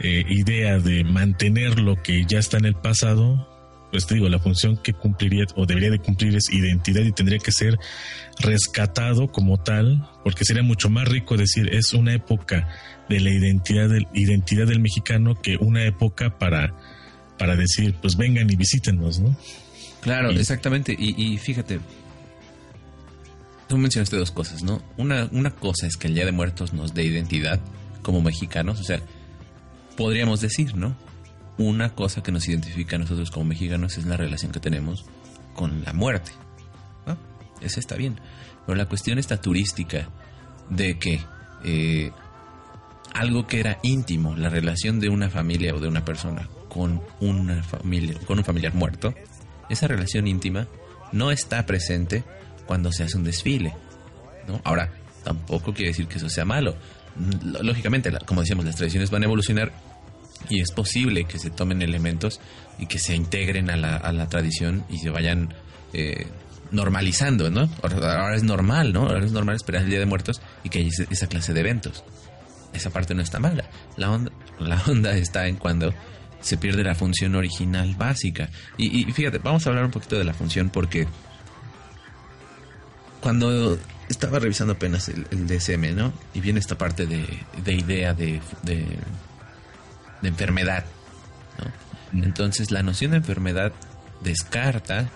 eh, 0.00 0.24
idea 0.28 0.78
de 0.78 1.04
mantener 1.04 1.78
lo 1.78 2.00
que 2.02 2.24
ya 2.26 2.38
está 2.38 2.58
en 2.58 2.64
el 2.66 2.74
pasado, 2.74 3.48
pues 3.90 4.06
te 4.06 4.14
digo, 4.14 4.28
la 4.28 4.38
función 4.38 4.76
que 4.76 4.92
cumpliría 4.92 5.44
o 5.56 5.66
debería 5.66 5.90
de 5.90 5.98
cumplir 6.00 6.34
es 6.36 6.52
identidad 6.52 7.02
y 7.02 7.12
tendría 7.12 7.38
que 7.38 7.52
ser 7.52 7.76
rescatado 8.40 9.30
como 9.30 9.58
tal, 9.62 10.08
porque 10.24 10.44
sería 10.44 10.62
mucho 10.62 10.90
más 10.90 11.08
rico 11.08 11.36
decir 11.36 11.72
es 11.72 11.92
una 11.92 12.12
época 12.14 12.68
de 13.08 13.20
la 13.20 13.30
identidad 13.30 13.88
del, 13.88 14.06
identidad 14.12 14.66
del 14.66 14.80
mexicano 14.80 15.34
que 15.40 15.56
una 15.58 15.84
época 15.84 16.38
para, 16.38 16.74
para 17.38 17.54
decir, 17.56 17.94
pues 18.00 18.16
vengan 18.16 18.50
y 18.50 18.56
visítenos, 18.56 19.20
¿no? 19.20 19.36
Claro, 20.00 20.32
Y- 20.32 20.38
exactamente. 20.38 20.94
Y, 20.98 21.14
y 21.32 21.38
fíjate, 21.38 21.78
tú 23.68 23.76
mencionaste 23.78 24.16
dos 24.16 24.30
cosas, 24.30 24.62
¿no? 24.62 24.82
Una, 24.96 25.28
una 25.32 25.50
cosa 25.50 25.86
es 25.86 25.96
que 25.96 26.08
el 26.08 26.14
Día 26.14 26.24
de 26.24 26.32
Muertos 26.32 26.72
nos 26.72 26.94
dé 26.94 27.04
identidad 27.04 27.60
como 28.02 28.20
mexicanos, 28.20 28.80
o 28.80 28.84
sea, 28.84 29.00
podríamos 29.96 30.40
decir, 30.40 30.76
¿no? 30.76 30.96
Una 31.56 31.94
cosa 31.94 32.22
que 32.22 32.32
nos 32.32 32.48
identifica 32.48 32.96
a 32.96 32.98
nosotros 32.98 33.30
como 33.30 33.46
mexicanos 33.46 33.96
es 33.96 34.06
la 34.06 34.16
relación 34.16 34.52
que 34.52 34.60
tenemos 34.60 35.04
con 35.54 35.84
la 35.84 35.92
muerte. 35.92 36.32
¿no? 37.06 37.16
Eso 37.60 37.78
está 37.78 37.94
bien. 37.94 38.20
Pero 38.66 38.76
la 38.76 38.86
cuestión 38.86 39.18
está 39.18 39.40
turística 39.40 40.08
de 40.68 40.98
que 40.98 41.20
eh, 41.64 42.10
algo 43.12 43.46
que 43.46 43.60
era 43.60 43.78
íntimo, 43.82 44.34
la 44.34 44.48
relación 44.48 44.98
de 44.98 45.08
una 45.08 45.30
familia 45.30 45.74
o 45.74 45.80
de 45.80 45.86
una 45.86 46.04
persona 46.04 46.48
con 46.68 47.00
una 47.20 47.62
familia, 47.62 48.18
con 48.26 48.38
un 48.38 48.44
familiar 48.44 48.74
muerto, 48.74 49.14
esa 49.68 49.86
relación 49.86 50.26
íntima 50.26 50.66
no 51.12 51.30
está 51.30 51.64
presente 51.66 52.24
cuando 52.66 52.92
se 52.92 53.04
hace 53.04 53.16
un 53.16 53.24
desfile. 53.24 53.74
¿no? 54.46 54.60
Ahora, 54.64 54.92
tampoco 55.22 55.72
quiere 55.72 55.90
decir 55.90 56.06
que 56.06 56.18
eso 56.18 56.28
sea 56.28 56.44
malo. 56.44 56.76
Lógicamente, 57.62 58.12
como 58.26 58.40
decíamos, 58.40 58.64
las 58.64 58.76
tradiciones 58.76 59.10
van 59.10 59.22
a 59.22 59.26
evolucionar 59.26 59.72
y 60.48 60.60
es 60.60 60.70
posible 60.72 61.24
que 61.24 61.38
se 61.38 61.50
tomen 61.50 61.82
elementos 61.82 62.40
y 62.78 62.86
que 62.86 62.98
se 62.98 63.14
integren 63.14 63.70
a 63.70 63.76
la, 63.76 64.28
tradición 64.28 64.84
y 64.88 64.98
se 64.98 65.10
vayan 65.10 65.54
eh, 65.92 66.26
normalizando, 66.70 67.50
¿no? 67.50 67.68
Ahora, 67.82 68.34
es 68.34 68.42
normal, 68.42 68.92
¿no? 68.92 69.02
Ahora 69.02 69.24
es 69.24 69.32
normal 69.32 69.56
esperar 69.56 69.82
el 69.82 69.90
Día 69.90 70.00
de 70.00 70.06
Muertos 70.06 70.42
y 70.64 70.68
que 70.68 70.80
haya 70.80 70.90
esa 71.10 71.26
clase 71.28 71.52
de 71.52 71.60
eventos. 71.60 72.04
Esa 72.72 72.90
parte 72.90 73.14
no 73.14 73.22
está 73.22 73.38
mala. 73.38 73.64
La 73.96 74.10
onda, 74.10 74.32
la 74.58 74.82
onda 74.88 75.16
está 75.16 75.46
en 75.46 75.56
cuando 75.56 75.94
se 76.40 76.56
pierde 76.56 76.82
la 76.82 76.94
función 76.94 77.36
original 77.36 77.94
básica. 77.96 78.50
Y 78.76 79.04
fíjate, 79.12 79.38
vamos 79.38 79.66
a 79.66 79.70
hablar 79.70 79.84
un 79.84 79.92
poquito 79.92 80.18
de 80.18 80.24
la 80.24 80.34
función 80.34 80.68
porque 80.68 81.06
cuando 83.24 83.78
estaba 84.10 84.38
revisando 84.38 84.74
apenas 84.74 85.08
el, 85.08 85.26
el 85.30 85.46
DSM, 85.46 85.96
¿no? 85.96 86.12
Y 86.34 86.42
viene 86.42 86.60
esta 86.60 86.76
parte 86.76 87.06
de, 87.06 87.26
de 87.64 87.72
idea 87.72 88.12
de, 88.12 88.42
de, 88.64 88.86
de 90.20 90.28
enfermedad, 90.28 90.84
¿no? 92.12 92.22
Entonces 92.22 92.70
la 92.70 92.82
noción 92.82 93.12
de 93.12 93.16
enfermedad 93.16 93.72
descarta 94.20 95.08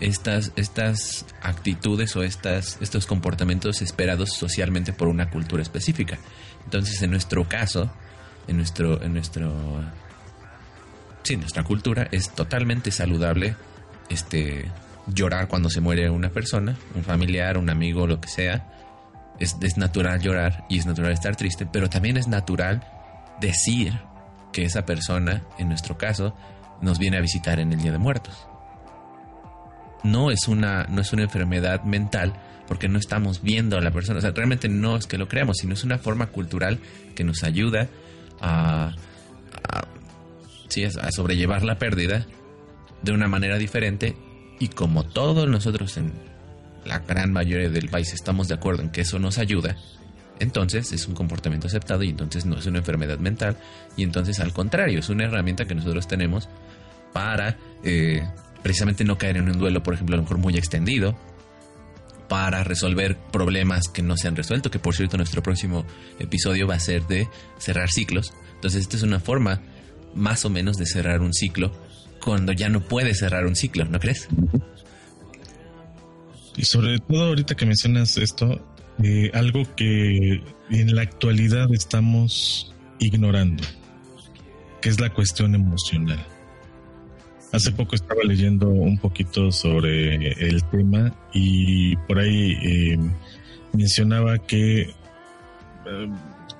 estas, 0.00 0.52
estas 0.56 1.26
actitudes 1.42 2.16
o 2.16 2.22
estas, 2.22 2.78
estos 2.80 3.04
comportamientos 3.04 3.82
esperados 3.82 4.30
socialmente 4.32 4.94
por 4.94 5.08
una 5.08 5.28
cultura 5.28 5.62
específica. 5.62 6.16
Entonces, 6.64 7.02
en 7.02 7.10
nuestro 7.10 7.46
caso, 7.46 7.90
en 8.48 8.56
nuestro, 8.56 9.02
en 9.02 9.12
nuestro, 9.12 9.84
sí, 11.24 11.34
en 11.34 11.40
nuestra 11.40 11.62
cultura 11.62 12.08
es 12.10 12.30
totalmente 12.30 12.90
saludable, 12.90 13.54
este, 14.08 14.64
llorar 15.14 15.48
cuando 15.48 15.70
se 15.70 15.80
muere 15.80 16.10
una 16.10 16.30
persona, 16.30 16.76
un 16.94 17.04
familiar, 17.04 17.58
un 17.58 17.70
amigo, 17.70 18.06
lo 18.06 18.20
que 18.20 18.28
sea. 18.28 18.66
Es, 19.38 19.56
natural 19.78 20.20
llorar 20.20 20.64
y 20.68 20.78
es 20.78 20.86
natural 20.86 21.12
estar 21.12 21.34
triste, 21.34 21.66
pero 21.66 21.88
también 21.88 22.18
es 22.18 22.28
natural 22.28 22.82
decir 23.40 23.98
que 24.52 24.64
esa 24.64 24.84
persona, 24.84 25.44
en 25.58 25.68
nuestro 25.68 25.96
caso, 25.96 26.34
nos 26.82 26.98
viene 26.98 27.16
a 27.16 27.20
visitar 27.20 27.58
en 27.58 27.72
el 27.72 27.80
Día 27.80 27.92
de 27.92 27.98
Muertos. 27.98 28.46
No 30.02 30.30
es 30.30 30.46
una, 30.46 30.84
no 30.84 31.00
es 31.00 31.12
una 31.12 31.22
enfermedad 31.22 31.84
mental 31.84 32.34
porque 32.68 32.88
no 32.88 32.98
estamos 32.98 33.42
viendo 33.42 33.78
a 33.78 33.80
la 33.80 33.90
persona. 33.90 34.18
O 34.18 34.20
sea, 34.20 34.32
realmente 34.32 34.68
no 34.68 34.96
es 34.96 35.06
que 35.06 35.18
lo 35.18 35.26
creamos, 35.26 35.58
sino 35.58 35.74
es 35.74 35.84
una 35.84 35.98
forma 35.98 36.26
cultural 36.26 36.78
que 37.14 37.24
nos 37.24 37.42
ayuda 37.42 37.88
a, 38.40 38.94
sí, 40.68 40.84
a 40.84 41.10
sobrellevar 41.10 41.64
la 41.64 41.78
pérdida 41.78 42.26
de 43.02 43.12
una 43.12 43.28
manera 43.28 43.58
diferente. 43.58 44.16
Y 44.60 44.68
como 44.68 45.02
todos 45.04 45.48
nosotros 45.48 45.96
en 45.96 46.12
la 46.84 47.00
gran 47.00 47.32
mayoría 47.32 47.68
del 47.68 47.88
país 47.88 48.12
estamos 48.12 48.46
de 48.46 48.54
acuerdo 48.54 48.82
en 48.82 48.90
que 48.90 49.00
eso 49.00 49.18
nos 49.18 49.38
ayuda, 49.38 49.76
entonces 50.38 50.92
es 50.92 51.08
un 51.08 51.14
comportamiento 51.14 51.66
aceptado 51.66 52.04
y 52.04 52.10
entonces 52.10 52.46
no 52.46 52.56
es 52.56 52.66
una 52.66 52.78
enfermedad 52.78 53.18
mental 53.18 53.56
y 53.96 54.04
entonces 54.04 54.38
al 54.38 54.52
contrario 54.52 55.00
es 55.00 55.08
una 55.08 55.24
herramienta 55.24 55.64
que 55.64 55.74
nosotros 55.74 56.06
tenemos 56.06 56.48
para 57.12 57.58
eh, 57.82 58.22
precisamente 58.62 59.04
no 59.04 59.18
caer 59.18 59.38
en 59.38 59.50
un 59.50 59.58
duelo 59.58 59.82
por 59.82 59.94
ejemplo 59.94 60.14
a 60.14 60.18
lo 60.18 60.22
mejor 60.22 60.38
muy 60.38 60.56
extendido 60.56 61.16
para 62.30 62.62
resolver 62.62 63.16
problemas 63.32 63.88
que 63.88 64.02
no 64.02 64.16
se 64.16 64.28
han 64.28 64.36
resuelto, 64.36 64.70
que 64.70 64.78
por 64.78 64.94
cierto 64.94 65.16
nuestro 65.16 65.42
próximo 65.42 65.84
episodio 66.20 66.68
va 66.68 66.76
a 66.76 66.78
ser 66.78 67.04
de 67.08 67.28
cerrar 67.58 67.90
ciclos. 67.90 68.32
Entonces 68.54 68.82
esta 68.82 68.96
es 68.96 69.02
una 69.02 69.18
forma 69.18 69.60
más 70.14 70.44
o 70.44 70.50
menos 70.50 70.76
de 70.76 70.86
cerrar 70.86 71.22
un 71.22 71.34
ciclo 71.34 71.72
cuando 72.22 72.52
ya 72.52 72.68
no 72.68 72.80
puedes 72.80 73.18
cerrar 73.18 73.46
un 73.46 73.56
ciclo, 73.56 73.84
¿no 73.84 73.98
crees? 73.98 74.28
Y 76.56 76.64
sobre 76.64 76.98
todo 76.98 77.26
ahorita 77.28 77.54
que 77.54 77.66
mencionas 77.66 78.16
esto, 78.16 78.60
eh, 79.02 79.30
algo 79.32 79.62
que 79.76 80.42
en 80.70 80.94
la 80.94 81.02
actualidad 81.02 81.72
estamos 81.72 82.74
ignorando, 82.98 83.64
que 84.80 84.90
es 84.90 85.00
la 85.00 85.10
cuestión 85.10 85.54
emocional. 85.54 86.18
Hace 87.52 87.72
poco 87.72 87.96
estaba 87.96 88.20
leyendo 88.22 88.68
un 88.68 88.98
poquito 88.98 89.50
sobre 89.50 90.32
el 90.32 90.62
tema 90.64 91.12
y 91.32 91.96
por 91.96 92.18
ahí 92.18 92.56
eh, 92.62 92.98
mencionaba 93.72 94.38
que 94.38 94.82
eh, 94.82 94.92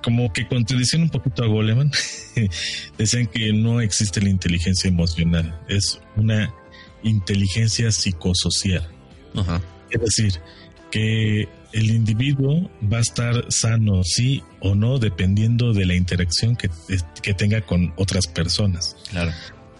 como 0.03 0.31
que 0.33 0.47
contradicen 0.47 1.03
un 1.03 1.09
poquito 1.09 1.43
a 1.43 1.47
Goleman, 1.47 1.91
decían 2.97 3.27
que 3.27 3.53
no 3.53 3.81
existe 3.81 4.21
la 4.21 4.29
inteligencia 4.29 4.87
emocional, 4.87 5.59
es 5.67 6.01
una 6.15 6.53
inteligencia 7.03 7.91
psicosocial. 7.91 8.87
Ajá. 9.35 9.61
Es 9.89 10.01
decir, 10.01 10.41
que 10.91 11.47
el 11.73 11.89
individuo 11.89 12.69
va 12.91 12.97
a 12.97 13.01
estar 13.01 13.45
sano, 13.49 14.03
sí 14.03 14.43
o 14.59 14.75
no, 14.75 14.99
dependiendo 14.99 15.73
de 15.73 15.85
la 15.85 15.95
interacción 15.95 16.55
que, 16.55 16.69
que 17.21 17.33
tenga 17.33 17.61
con 17.61 17.93
otras 17.95 18.27
personas. 18.27 18.95
Claro. 19.09 19.31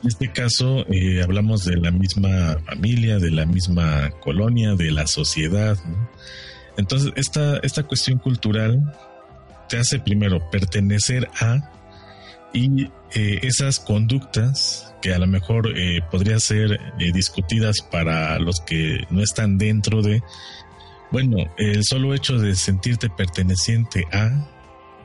En 0.02 0.08
este 0.08 0.32
caso, 0.32 0.86
eh, 0.92 1.22
hablamos 1.22 1.66
de 1.66 1.78
la 1.78 1.92
misma 1.92 2.58
familia, 2.66 3.20
de 3.20 3.30
la 3.30 3.46
misma 3.46 4.10
colonia, 4.22 4.74
de 4.74 4.92
la 4.92 5.06
sociedad. 5.06 5.78
¿no? 5.86 6.10
Entonces, 6.78 7.12
esta, 7.16 7.58
esta 7.58 7.84
cuestión 7.84 8.18
cultural 8.18 8.82
te 9.72 9.78
hace 9.78 10.00
primero 10.00 10.50
pertenecer 10.52 11.30
a 11.40 11.72
y 12.52 12.88
eh, 13.14 13.40
esas 13.44 13.80
conductas 13.80 14.94
que 15.02 15.14
a 15.14 15.18
lo 15.18 15.28
mejor 15.28 15.72
eh, 15.80 16.02
podrían 16.12 16.42
ser 16.42 16.74
eh, 17.00 17.12
discutidas 17.14 17.82
para 17.82 18.38
los 18.40 18.60
que 18.60 19.06
no 19.10 19.24
están 19.24 19.58
dentro 19.58 20.02
de, 20.02 20.22
bueno, 21.10 21.38
el 21.58 21.86
solo 21.86 22.14
hecho 22.14 22.38
de 22.38 22.54
sentirte 22.56 23.10
perteneciente 23.10 24.04
a 24.12 24.46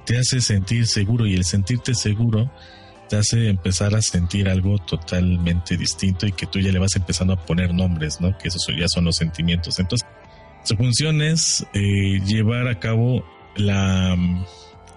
te 0.05 0.19
hace 0.19 0.41
sentir 0.41 0.89
seguro 0.89 1.27
y 1.27 1.35
el 1.35 1.45
sentirte 1.45 1.95
seguro 1.95 2.51
te 3.09 3.17
hace 3.17 3.49
empezar 3.49 3.95
a 3.95 4.03
sentir 4.03 4.49
algo 4.49 4.79
totalmente 4.79 5.77
distinto 5.77 6.27
y 6.27 6.33
que 6.33 6.47
tú 6.47 6.59
ya 6.59 6.73
le 6.73 6.81
vas 6.81 6.97
empezando 6.97 7.35
a 7.35 7.47
poner 7.47 7.73
nombres, 7.73 8.21
¿no? 8.21 8.37
Que 8.37 8.49
esos 8.49 8.67
ya 8.77 8.89
son 8.89 9.05
los 9.05 9.14
sentimientos. 9.14 9.79
Entonces, 9.79 10.09
su 10.64 10.77
función 10.77 11.23
es 11.23 11.64
eh, 11.73 12.21
llevar 12.27 12.67
a 12.67 12.81
cabo 12.81 13.25
la, 13.57 14.17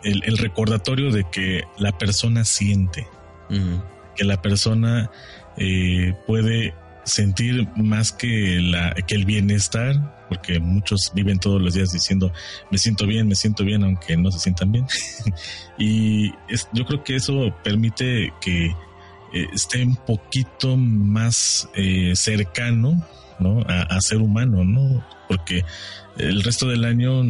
el, 0.03 0.23
el, 0.23 0.37
recordatorio 0.37 1.11
de 1.11 1.25
que 1.31 1.63
la 1.77 1.97
persona 1.97 2.43
siente, 2.45 3.07
Uh 3.49 3.55
-huh. 3.55 3.83
que 4.15 4.25
la 4.25 4.39
persona 4.41 5.09
eh, 5.57 6.13
puede 6.27 6.75
sentir 7.03 7.67
más 7.75 8.11
que, 8.11 8.59
la, 8.61 8.93
que 9.07 9.15
el 9.15 9.25
bienestar, 9.25 10.25
porque 10.29 10.59
muchos 10.59 11.11
viven 11.15 11.39
todos 11.39 11.59
los 11.59 11.73
días 11.73 11.89
diciendo 11.91 12.31
me 12.69 12.77
siento 12.77 13.07
bien, 13.07 13.27
me 13.27 13.35
siento 13.35 13.63
bien, 13.63 13.83
aunque 13.83 14.15
no 14.17 14.31
se 14.31 14.39
sientan 14.39 14.71
bien. 14.71 14.85
y 15.79 16.31
es, 16.47 16.67
yo 16.73 16.85
creo 16.85 17.03
que 17.03 17.15
eso 17.15 17.53
permite 17.63 18.31
que 18.39 18.67
eh, 18.67 19.47
esté 19.53 19.83
un 19.83 19.95
poquito 19.95 20.77
más 20.77 21.67
eh, 21.75 22.13
cercano 22.15 23.03
¿no? 23.39 23.61
A, 23.67 23.83
a, 23.83 24.01
ser 24.01 24.17
humano, 24.17 24.63
¿no? 24.65 25.03
Porque 25.27 25.63
el 26.17 26.43
resto 26.43 26.67
del 26.67 26.83
año 26.83 27.23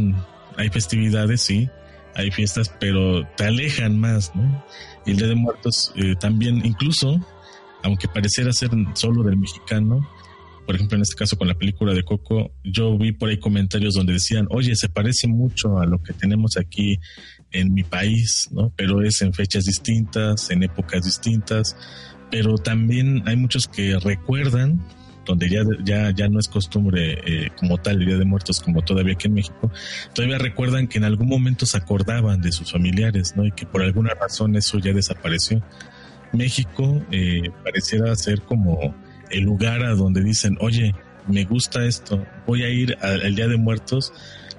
hay 0.59 0.69
festividades, 0.69 1.41
sí, 1.41 1.69
hay 2.15 2.31
fiestas, 2.31 2.69
pero 2.81 3.25
te 3.37 3.45
alejan 3.45 3.97
más, 3.97 4.35
¿no? 4.35 4.65
Y 5.05 5.11
el 5.11 5.17
Día 5.17 5.27
de 5.27 5.35
Muertos 5.35 5.93
eh, 5.95 6.15
también, 6.19 6.65
incluso, 6.65 7.17
aunque 7.81 8.09
pareciera 8.09 8.51
ser 8.51 8.71
solo 8.93 9.23
del 9.23 9.37
mexicano, 9.37 10.05
por 10.65 10.75
ejemplo, 10.75 10.97
en 10.97 11.03
este 11.03 11.15
caso 11.15 11.37
con 11.37 11.47
la 11.47 11.53
película 11.53 11.93
de 11.93 12.03
Coco, 12.03 12.51
yo 12.61 12.97
vi 12.97 13.13
por 13.13 13.29
ahí 13.29 13.39
comentarios 13.39 13.93
donde 13.93 14.13
decían, 14.13 14.47
oye, 14.49 14.75
se 14.75 14.89
parece 14.89 15.29
mucho 15.29 15.79
a 15.79 15.85
lo 15.85 16.03
que 16.03 16.11
tenemos 16.11 16.57
aquí 16.57 16.99
en 17.51 17.73
mi 17.73 17.83
país, 17.83 18.49
¿no? 18.51 18.73
Pero 18.75 19.01
es 19.01 19.21
en 19.21 19.33
fechas 19.33 19.63
distintas, 19.63 20.51
en 20.51 20.61
épocas 20.63 21.05
distintas, 21.05 21.75
pero 22.29 22.57
también 22.57 23.23
hay 23.27 23.37
muchos 23.37 23.65
que 23.67 23.97
recuerdan 23.97 24.85
donde 25.29 25.47
ya, 25.47 25.61
ya, 25.83 26.09
ya 26.09 26.27
no 26.27 26.39
es 26.39 26.47
costumbre 26.47 27.19
eh, 27.23 27.51
como 27.55 27.77
tal 27.77 28.01
el 28.01 28.07
Día 28.07 28.17
de 28.17 28.25
Muertos 28.25 28.59
como 28.59 28.81
todavía 28.81 29.13
aquí 29.13 29.27
en 29.27 29.35
México, 29.35 29.71
todavía 30.13 30.39
recuerdan 30.39 30.87
que 30.87 30.97
en 30.97 31.03
algún 31.03 31.27
momento 31.27 31.67
se 31.67 31.77
acordaban 31.77 32.41
de 32.41 32.51
sus 32.51 32.71
familiares, 32.71 33.35
¿no? 33.35 33.45
Y 33.45 33.51
que 33.51 33.67
por 33.67 33.83
alguna 33.83 34.15
razón 34.15 34.55
eso 34.55 34.79
ya 34.79 34.91
desapareció. 34.91 35.63
México 36.33 37.05
eh, 37.11 37.51
pareciera 37.63 38.15
ser 38.15 38.41
como 38.41 38.95
el 39.29 39.43
lugar 39.43 39.83
a 39.83 39.93
donde 39.93 40.23
dicen, 40.23 40.57
oye, 40.61 40.95
me 41.27 41.45
gusta 41.45 41.85
esto, 41.85 42.25
voy 42.47 42.63
a 42.63 42.69
ir 42.69 42.97
al 43.01 43.35
Día 43.35 43.47
de 43.47 43.57
Muertos 43.57 44.11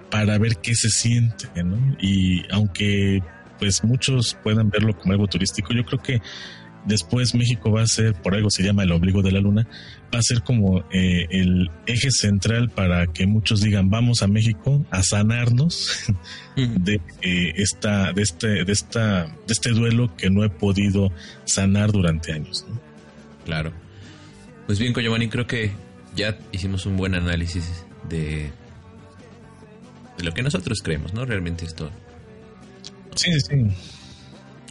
para 0.09 0.39
ver 0.39 0.59
qué 0.63 0.77
se 0.77 0.89
siente, 0.89 1.49
¿no? 1.65 1.97
Y 2.01 2.45
aunque 2.53 3.25
pues 3.59 3.83
muchos 3.83 4.39
puedan 4.43 4.71
verlo 4.71 4.97
como 4.97 5.13
algo 5.13 5.27
turístico, 5.27 5.75
yo 5.75 5.85
creo 5.85 6.01
que 6.01 6.23
después 6.85 7.35
México 7.35 7.71
va 7.71 7.83
a 7.83 7.87
ser, 7.87 8.15
por 8.15 8.35
algo 8.35 8.51
se 8.51 8.63
llama 8.63 8.83
el 8.83 8.93
obligo 8.93 9.23
de 9.23 9.33
la 9.33 9.41
luna, 9.41 9.67
va 10.13 10.19
a 10.19 10.23
ser 10.23 10.43
como 10.43 10.81
eh, 10.93 11.27
el 11.31 11.71
eje 11.87 12.11
central 12.11 12.71
para 12.71 13.07
que 13.07 13.27
muchos 13.27 13.61
digan 13.61 13.91
vamos 13.91 14.23
a 14.23 14.27
México 14.27 14.85
a 14.91 15.03
sanarnos 15.03 16.05
de 16.57 17.01
eh, 17.23 17.53
esta, 17.57 18.13
de 18.13 18.23
este, 18.23 18.65
de 18.65 18.73
esta, 18.73 19.25
de 19.25 19.53
este 19.53 19.71
duelo 19.71 20.15
que 20.17 20.31
no 20.31 20.45
he 20.45 20.51
podido 20.51 21.13
sanar 21.45 21.93
durante 21.93 22.33
años. 22.33 22.67
¿no? 22.69 22.81
Claro. 23.45 23.73
Pues 24.67 24.79
bien, 24.79 24.93
Coyomani, 24.93 25.29
creo 25.29 25.47
que 25.47 25.73
ya 26.15 26.39
hicimos 26.53 26.87
un 26.87 26.97
buen 26.97 27.15
análisis 27.15 27.85
de, 28.09 28.51
de 30.17 30.25
lo 30.25 30.33
que 30.33 30.43
nosotros 30.43 30.81
creemos, 30.83 31.13
¿no? 31.15 31.25
Realmente 31.25 31.65
esto. 31.65 31.91
Sí, 33.15 33.33
sí. 33.41 33.55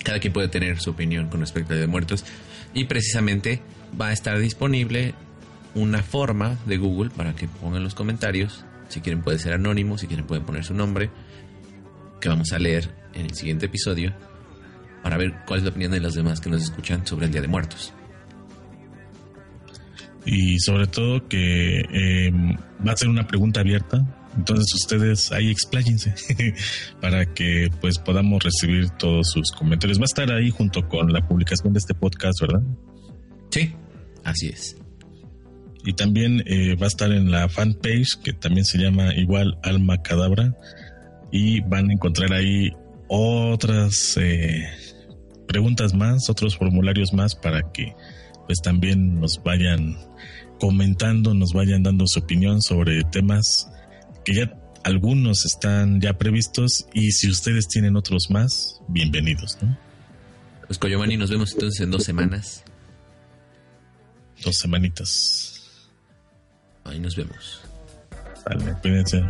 Cada 0.10 0.20
quien 0.20 0.34
puede 0.34 0.48
tener 0.48 0.80
su 0.80 0.90
opinión 0.90 1.28
con 1.28 1.42
respecto 1.42 1.76
a 1.76 1.78
de 1.78 1.86
muertos. 1.86 2.26
Y 2.74 2.86
precisamente 2.86 3.62
va 4.02 4.08
a 4.08 4.12
estar 4.12 4.40
disponible 4.40 5.14
una 5.76 6.02
forma 6.02 6.58
de 6.66 6.78
Google 6.78 7.12
para 7.12 7.36
que 7.36 7.48
pongan 7.48 7.84
los 7.84 7.94
comentarios. 7.94 8.66
Si 8.88 9.02
quieren 9.02 9.22
puede 9.22 9.38
ser 9.38 9.54
anónimo, 9.54 10.00
si 10.00 10.08
quieren 10.08 10.26
pueden 10.26 10.46
poner 10.46 10.64
su 10.64 10.74
nombre, 10.74 11.12
que 12.20 12.28
vamos 12.28 12.52
a 12.54 12.58
leer 12.58 12.90
en 13.14 13.28
el 13.28 13.36
siguiente 13.36 13.68
episodio, 13.68 14.12
para 15.04 15.16
ver 15.16 15.32
cuál 15.46 15.60
es 15.60 15.64
la 15.64 15.70
opinión 15.70 15.92
de 15.92 16.00
los 16.00 16.16
demás 16.16 16.42
que 16.42 16.50
nos 16.50 16.64
escuchan 16.64 17.06
sobre 17.06 17.28
el 17.28 17.32
Día 17.32 17.42
de 17.42 17.48
Muertos. 17.48 17.94
Y 20.26 20.58
sobre 20.58 20.88
todo 20.88 21.28
que 21.28 21.82
eh, 21.82 22.32
va 22.84 22.94
a 22.94 22.98
ser 22.98 23.10
una 23.10 23.28
pregunta 23.28 23.60
abierta, 23.60 24.04
entonces 24.38 24.74
ustedes 24.76 25.32
ahí 25.32 25.50
expláyense 25.50 26.14
para 27.02 27.26
que 27.34 27.70
pues 27.82 27.98
podamos 27.98 28.44
recibir 28.44 28.90
todos 28.92 29.32
sus 29.32 29.52
comentarios. 29.52 30.00
Va 30.00 30.04
a 30.04 30.06
estar 30.06 30.32
ahí 30.32 30.50
junto 30.50 30.88
con 30.88 31.12
la 31.12 31.28
publicación 31.28 31.74
de 31.74 31.80
este 31.80 31.94
podcast, 31.94 32.42
¿verdad? 32.42 32.62
Sí, 33.50 33.74
así 34.24 34.48
es. 34.48 34.78
Y 35.86 35.94
también 35.94 36.44
eh, 36.46 36.76
va 36.76 36.86
a 36.86 36.88
estar 36.90 37.12
en 37.12 37.32
la 37.32 37.50
fanpage 37.50 38.22
que 38.24 38.34
también 38.34 38.66
se 38.66 38.78
llama 38.78 39.14
igual 39.16 39.58
Alma 39.64 40.02
Cadabra 40.02 40.54
y 41.32 41.62
van 41.62 41.90
a 41.90 41.94
encontrar 41.94 42.34
ahí 42.34 42.70
otras 43.08 44.18
eh, 44.18 44.68
preguntas 45.48 45.94
más, 45.94 46.30
otros 46.30 46.58
formularios 46.58 47.14
más 47.14 47.36
para 47.36 47.72
que 47.72 47.96
pues 48.46 48.60
también 48.62 49.20
nos 49.20 49.42
vayan 49.44 49.98
comentando, 50.60 51.34
nos 51.34 51.54
vayan 51.54 51.84
dando 51.84 52.06
su 52.08 52.20
opinión 52.20 52.62
sobre 52.62 53.04
temas 53.04 53.70
que 54.30 54.36
ya 54.36 54.54
algunos 54.84 55.44
están 55.44 56.00
ya 56.02 56.14
previstos 56.20 56.86
y 56.94 57.12
si 57.14 57.30
ustedes 57.30 57.68
tienen 57.68 57.96
otros 57.96 58.30
más, 58.30 58.80
bienvenidos, 58.88 59.58
¿no? 59.60 59.76
Pues 60.68 60.78
Coyomani, 60.78 61.18
nos 61.18 61.32
vemos 61.32 61.52
entonces 61.54 61.82
en 61.82 61.90
dos 61.90 62.04
semanas. 62.04 62.64
Dos 64.44 64.56
semanitas. 64.58 65.64
Ahí 66.84 67.00
nos 67.00 67.16
vemos. 67.16 67.62
Vale, 68.46 68.76
cuídense. 68.84 69.24